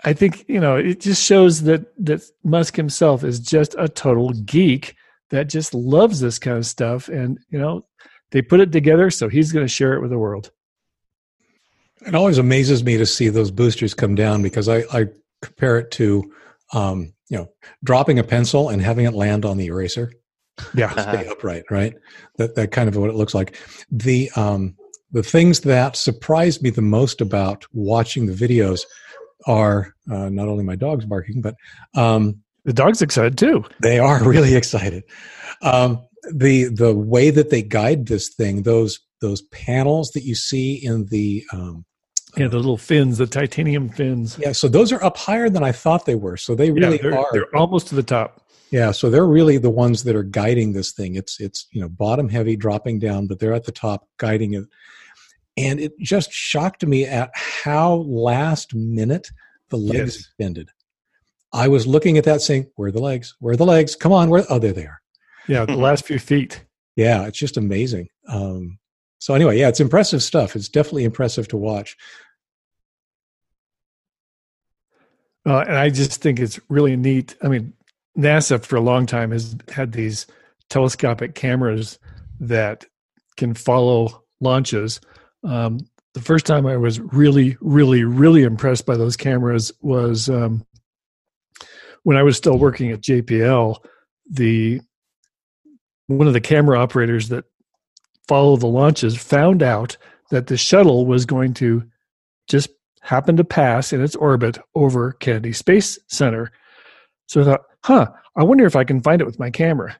[0.03, 4.31] I think, you know, it just shows that that Musk himself is just a total
[4.31, 4.95] geek
[5.29, 7.85] that just loves this kind of stuff and, you know,
[8.31, 10.51] they put it together so he's going to share it with the world.
[12.05, 15.05] It always amazes me to see those boosters come down because I, I
[15.41, 16.31] compare it to
[16.73, 17.49] um, you know,
[17.83, 20.11] dropping a pencil and having it land on the eraser
[20.75, 20.91] Yeah.
[20.91, 21.93] stay upright, right?
[22.37, 23.57] That that kind of what it looks like.
[23.91, 24.75] The um,
[25.11, 28.81] the things that surprised me the most about watching the videos
[29.45, 31.55] are uh, not only my dogs barking, but
[31.95, 33.63] um, The dog's excited too.
[33.81, 35.03] they are really excited.
[35.61, 40.75] Um, the the way that they guide this thing, those those panels that you see
[40.75, 41.85] in the um,
[42.37, 44.37] Yeah, the little fins, the titanium fins.
[44.39, 46.37] yeah, so those are up higher than I thought they were.
[46.37, 47.27] So they really yeah, they're, are.
[47.31, 48.41] they're almost to the top.
[48.73, 51.13] Yeah, so they're really the ones that are guiding this thing.
[51.13, 54.65] It's it's you know bottom heavy, dropping down, but they're at the top guiding it.
[55.55, 59.29] And it just shocked me at how last minute
[59.69, 60.15] the legs Yes.
[60.15, 60.69] extended.
[61.53, 63.35] I was looking at that, saying, "Where are the legs?
[63.39, 63.95] Where are the legs?
[63.95, 64.31] Come on!
[64.31, 64.43] Where?
[64.49, 65.01] Oh, there they are."
[65.47, 66.65] Yeah, the last few feet.
[66.95, 68.09] Yeah, it's just amazing.
[68.27, 68.79] Um,
[69.19, 70.55] so anyway, yeah, it's impressive stuff.
[70.55, 71.95] It's definitely impressive to watch.
[75.45, 77.35] Uh, and I just think it's really neat.
[77.43, 77.73] I mean,
[78.17, 80.27] NASA for a long time has had these
[80.69, 81.99] telescopic cameras
[82.39, 82.85] that
[83.37, 84.99] can follow launches.
[85.43, 85.79] Um,
[86.13, 90.65] the first time I was really, really, really impressed by those cameras was um,
[92.03, 93.77] when I was still working at JPL.
[94.29, 94.81] The
[96.07, 97.45] one of the camera operators that
[98.27, 99.97] follow the launches found out
[100.29, 101.83] that the shuttle was going to
[102.47, 102.69] just
[103.01, 106.51] happen to pass in its orbit over Kennedy Space Center.
[107.27, 109.97] So I thought, huh, I wonder if I can find it with my camera.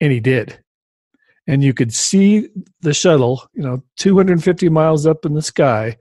[0.00, 0.58] And he did.
[1.46, 2.48] And you could see
[2.80, 5.86] the shuttle, you know, 250 miles up in the sky.
[5.88, 5.98] It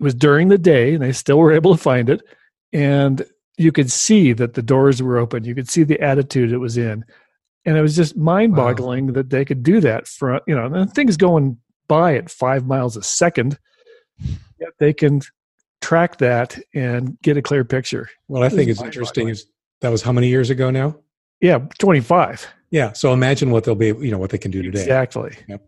[0.00, 2.22] was during the day, and they still were able to find it.
[2.72, 3.24] And
[3.56, 5.44] you could see that the doors were open.
[5.44, 7.04] You could see the attitude it was in.
[7.66, 10.92] And it was just mind boggling that they could do that for, you know, and
[10.92, 13.58] things going by at five miles a second,
[14.58, 15.20] yet they can
[15.80, 18.08] track that and get a clear picture.
[18.26, 19.46] What I think It's is interesting is
[19.80, 20.96] that was how many years ago now?
[21.40, 22.46] Yeah, 25.
[22.70, 22.92] Yeah.
[22.92, 24.80] So imagine what they'll be, you know, what they can do today.
[24.80, 25.36] Exactly.
[25.48, 25.66] Yep.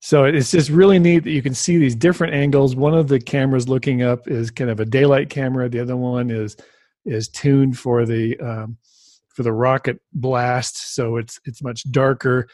[0.00, 2.76] So it's just really neat that you can see these different angles.
[2.76, 5.68] One of the cameras looking up is kind of a daylight camera.
[5.68, 6.56] The other one is
[7.04, 8.76] is tuned for the um,
[9.28, 12.48] for the rocket blast, so it's it's much darker.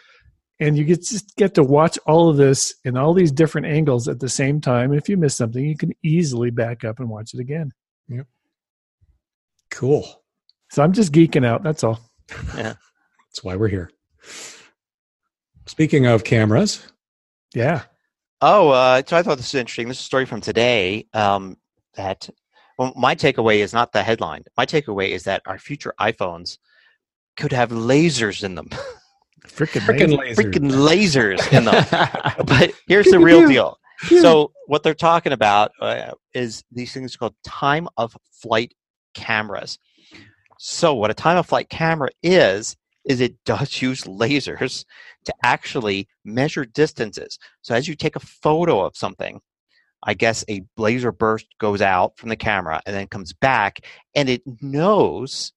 [0.63, 4.07] And you get just get to watch all of this in all these different angles
[4.07, 4.93] at the same time.
[4.93, 7.73] If you miss something, you can easily back up and watch it again.
[8.09, 8.27] Yep.
[9.71, 10.23] Cool.
[10.71, 11.63] So I'm just geeking out.
[11.63, 12.01] That's all.
[12.57, 12.75] Yeah.
[13.29, 13.91] that's why we're here.
[15.67, 16.87] Speaking of cameras,
[17.55, 17.83] Yeah.
[18.41, 19.89] Oh, uh, so I thought this was interesting.
[19.89, 21.07] This is a story from today.
[21.15, 21.57] Um,
[21.95, 22.29] that
[22.79, 24.45] well, my takeaway is not the headline.
[24.57, 26.59] My takeaway is that our future iPhones
[27.37, 28.69] could have lasers in them,
[29.47, 30.16] Freaking frickin' lazy.
[30.16, 30.43] laser.
[30.43, 32.47] freaking lasers in them.
[32.47, 33.78] but here's the real deal.
[34.09, 38.74] So what they're talking about uh, is these things called time of flight
[39.14, 39.78] cameras.
[40.59, 44.84] So what a time of flight camera is is it does use lasers
[45.24, 47.38] to actually measure distances.
[47.62, 49.40] So as you take a photo of something,
[50.05, 53.80] I guess a laser burst goes out from the camera and then comes back
[54.14, 55.53] and it knows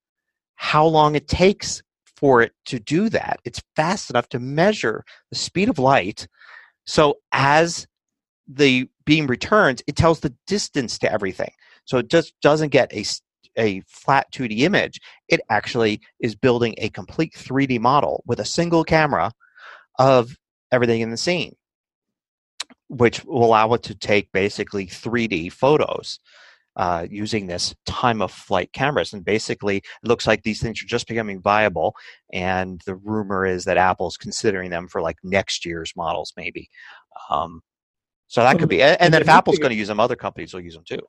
[0.55, 1.81] how long it takes
[2.25, 3.39] for it to do that.
[3.45, 6.27] It's fast enough to measure the speed of light.
[6.87, 7.85] So as
[8.47, 11.51] the beam returns, it tells the distance to everything.
[11.85, 13.05] So it just doesn't get a,
[13.59, 14.99] a flat 2D image.
[15.29, 19.31] It actually is building a complete 3D model with a single camera
[19.99, 20.35] of
[20.71, 21.55] everything in the scene,
[22.87, 26.19] which will allow it to take basically 3D photos.
[26.77, 29.13] Uh, using this time of flight cameras.
[29.13, 31.95] And basically, it looks like these things are just becoming viable.
[32.33, 36.69] And the rumor is that Apple's considering them for like next year's models, maybe.
[37.29, 37.61] Um,
[38.27, 38.81] so that could be.
[38.81, 40.99] And, and then if Apple's going to use them, other companies will use them too.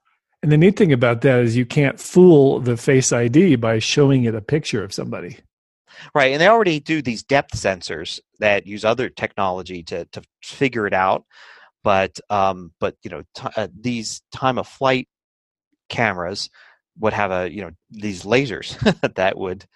[0.43, 4.25] And the neat thing about that is you can't fool the Face ID by showing
[4.25, 5.39] it a picture of somebody.
[6.15, 10.87] Right, and they already do these depth sensors that use other technology to to figure
[10.87, 11.25] it out.
[11.83, 15.09] But um, but you know t- uh, these time of flight
[15.89, 16.51] cameras
[16.99, 18.77] would have a you know these lasers
[19.15, 19.67] that would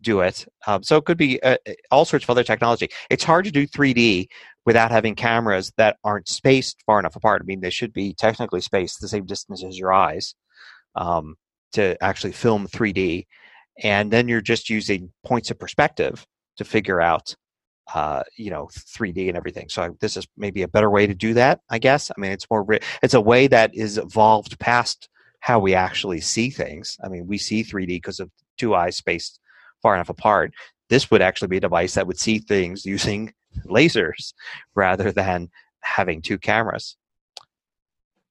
[0.00, 0.46] do it.
[0.66, 1.56] Um, so it could be uh,
[1.90, 2.88] all sorts of other technology.
[3.10, 4.28] It's hard to do 3D
[4.64, 7.42] without having cameras that aren't spaced far enough apart.
[7.42, 10.36] I mean, they should be technically spaced the same distance as your eyes
[10.94, 11.34] um,
[11.72, 13.26] to actually film 3D
[13.82, 17.34] and then you're just using points of perspective to figure out
[17.94, 21.32] uh, you know 3d and everything so this is maybe a better way to do
[21.32, 22.66] that i guess i mean it's more
[23.02, 25.08] it's a way that is evolved past
[25.40, 26.98] how we actually see things.
[27.02, 29.40] I mean we see 3d because of two eyes spaced
[29.82, 30.52] far enough apart.
[30.88, 33.32] This would actually be a device that would see things using
[33.64, 34.32] lasers
[34.74, 36.96] rather than having two cameras.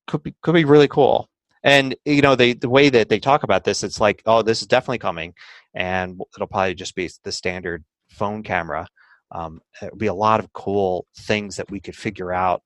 [0.08, 1.30] Could be could be really cool.
[1.64, 4.62] And you know they the way that they talk about this it's like oh this
[4.62, 5.34] is definitely coming
[5.74, 8.88] and it'll probably just be the standard phone camera.
[9.32, 12.64] Um, it would be a lot of cool things that we could figure out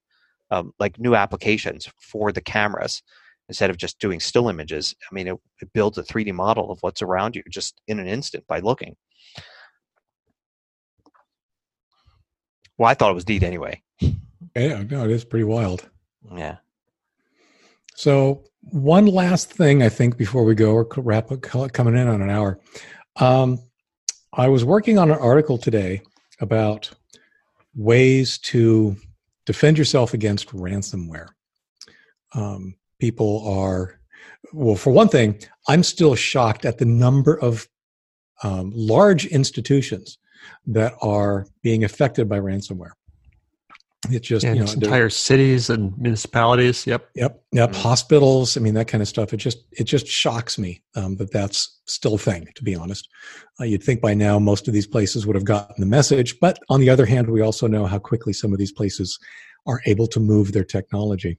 [0.52, 3.02] um, like new applications for the cameras
[3.52, 6.78] instead of just doing still images i mean it, it builds a 3d model of
[6.82, 8.96] what's around you just in an instant by looking
[12.78, 13.76] well i thought it was neat anyway
[14.56, 15.90] Yeah, no, it is pretty wild.
[16.36, 16.58] yeah
[17.96, 21.42] So, one last thing I think before we go, we're wrap up,
[21.74, 22.60] coming in on an hour.
[23.18, 23.60] Um,
[24.34, 26.02] I was working on an article today
[26.40, 26.90] about
[27.76, 28.96] ways to
[29.46, 31.30] defend yourself against ransomware.
[32.34, 34.00] Um, people are,
[34.54, 37.68] well, for one thing, I'm still shocked at the number of
[38.44, 40.18] um, large institutions
[40.68, 42.92] that are being affected by ransomware.
[44.10, 46.88] It's just Yeah, you know entire cities and municipalities.
[46.88, 47.10] Yep.
[47.16, 47.70] Yep, yep.
[47.70, 47.76] Mhm.
[47.76, 48.58] Hospitals.
[48.58, 49.32] I mean, that kind of stuff.
[49.32, 52.48] It just it just shocks me um, that that's still a thing.
[52.56, 53.08] To be honest,
[53.60, 56.40] uh, you'd think by now most of these places would have gotten the message.
[56.40, 59.20] But on the other hand, we also know how quickly some of these places
[59.68, 61.38] are able to move their technology.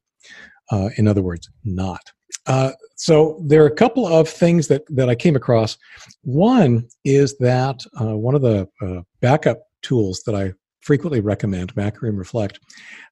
[0.70, 2.12] Uh, in other words, not.
[2.46, 5.76] Uh, so there are a couple of things that that I came across.
[6.22, 12.18] One is that uh, one of the uh, backup tools that I frequently recommend, Macrium
[12.18, 12.58] Reflect,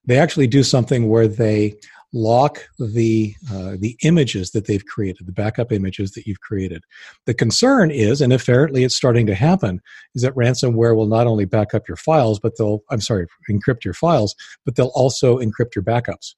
[0.05, 1.75] they actually do something where they
[2.13, 6.83] lock the uh, the images that they've created, the backup images that you've created.
[7.25, 9.81] The concern is, and apparently it's starting to happen,
[10.15, 13.85] is that ransomware will not only back up your files, but they'll I'm sorry, encrypt
[13.85, 14.35] your files,
[14.65, 16.35] but they'll also encrypt your backups.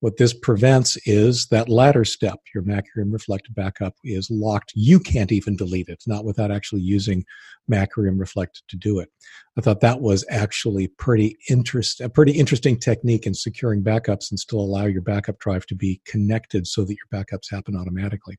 [0.00, 2.38] What this prevents is that latter step.
[2.54, 4.72] Your Macrium Reflect backup is locked.
[4.74, 7.24] You can't even delete it, not without actually using
[7.70, 9.10] Macrium Reflect to do it.
[9.58, 14.40] I thought that was actually pretty interest, a pretty interesting technique in securing backups and
[14.40, 18.38] still allow your backup drive to be connected so that your backups happen automatically.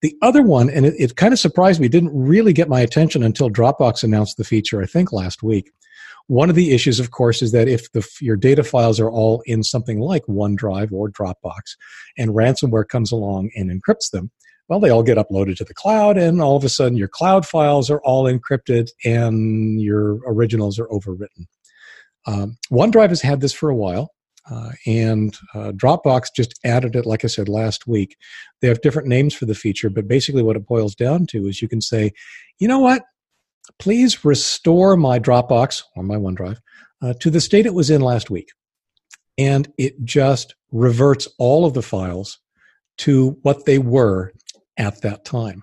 [0.00, 3.22] The other one, and it, it kind of surprised me, didn't really get my attention
[3.22, 5.70] until Dropbox announced the feature, I think last week.
[6.28, 9.42] One of the issues, of course, is that if the, your data files are all
[9.46, 11.76] in something like OneDrive or Dropbox,
[12.16, 14.30] and ransomware comes along and encrypts them,
[14.68, 17.46] well, they all get uploaded to the cloud, and all of a sudden your cloud
[17.46, 21.46] files are all encrypted and your originals are overwritten.
[22.26, 24.12] Um, OneDrive has had this for a while,
[24.50, 28.16] uh, and uh, Dropbox just added it, like I said, last week.
[28.60, 31.62] They have different names for the feature, but basically what it boils down to is
[31.62, 32.12] you can say,
[32.58, 33.02] you know what?
[33.78, 36.58] Please restore my Dropbox or my OneDrive
[37.02, 38.50] uh, to the state it was in last week.
[39.36, 42.38] And it just reverts all of the files
[42.98, 44.32] to what they were
[44.76, 45.62] at that time.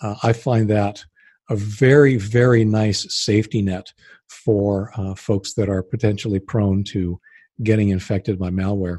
[0.00, 1.04] Uh, I find that
[1.50, 3.92] a very, very nice safety net
[4.28, 7.20] for uh, folks that are potentially prone to
[7.62, 8.98] getting infected by malware.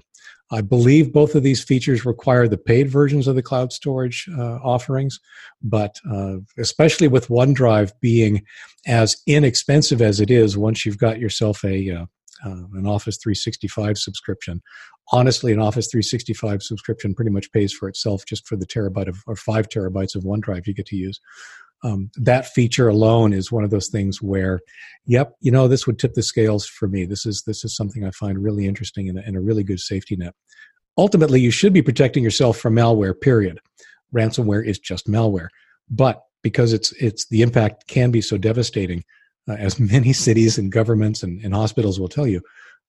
[0.52, 4.56] I believe both of these features require the paid versions of the cloud storage uh,
[4.64, 5.20] offerings,
[5.62, 8.44] but uh, especially with OneDrive being
[8.86, 12.06] as inexpensive as it is once you've got yourself a uh,
[12.44, 14.62] uh, an Office 365 subscription.
[15.12, 19.18] Honestly, an Office 365 subscription pretty much pays for itself just for the terabyte of
[19.28, 21.20] or five terabytes of OneDrive you get to use.
[21.84, 24.60] Um, that feature alone is one of those things where,
[25.06, 27.06] yep, you know, this would tip the scales for me.
[27.06, 30.16] This is this is something I find really interesting and, and a really good safety
[30.16, 30.36] net.
[30.98, 33.20] Ultimately, you should be protecting yourself from malware.
[33.20, 33.60] Period.
[34.14, 35.48] Ransomware is just malware,
[35.90, 39.04] but because it's it's the impact can be so devastating,
[39.50, 42.42] uh, as many cities and governments and, and hospitals will tell you,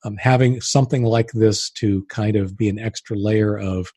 [0.04, 3.90] um, having something like this to kind of be an extra layer of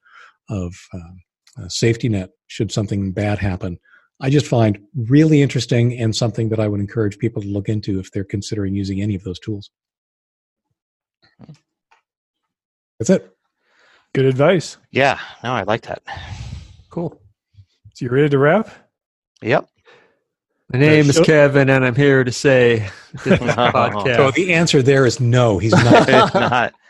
[0.49, 3.77] of uh, safety net should something bad happen
[4.21, 7.99] I just find really interesting and something that I would encourage people to look into
[7.99, 9.69] if they're considering using any of those tools.
[12.99, 13.35] That's it.
[14.13, 14.77] Good advice.
[14.91, 16.01] Yeah, no, I like that.
[16.89, 17.21] Cool.
[17.93, 18.69] So you ready to wrap?
[19.41, 19.67] Yep.
[20.71, 22.89] My name is Kevin, and I'm here to say
[23.23, 26.07] this is a So the answer there is no, he's not.
[26.33, 26.73] Not.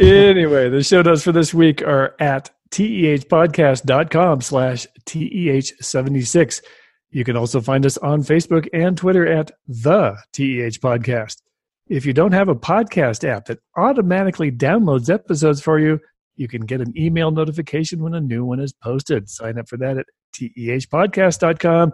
[0.00, 6.62] Anyway, the show notes for this week are at tehpodcast.com slash teh76.
[7.10, 11.42] You can also find us on Facebook and Twitter at the TEH Podcast.
[11.88, 15.98] If you don't have a podcast app that automatically downloads episodes for you,
[16.36, 19.28] you can get an email notification when a new one is posted.
[19.28, 20.06] Sign up for that at
[20.36, 21.92] tehpodcast.com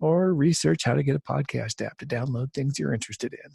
[0.00, 3.50] or research how to get a podcast app to download things you're interested in.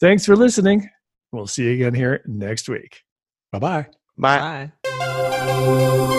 [0.00, 0.88] Thanks for listening.
[1.32, 3.02] We'll see you again here next week.
[3.52, 3.86] bye bye.
[4.16, 4.38] Bye.
[4.38, 4.72] Bye.
[5.58, 6.17] Música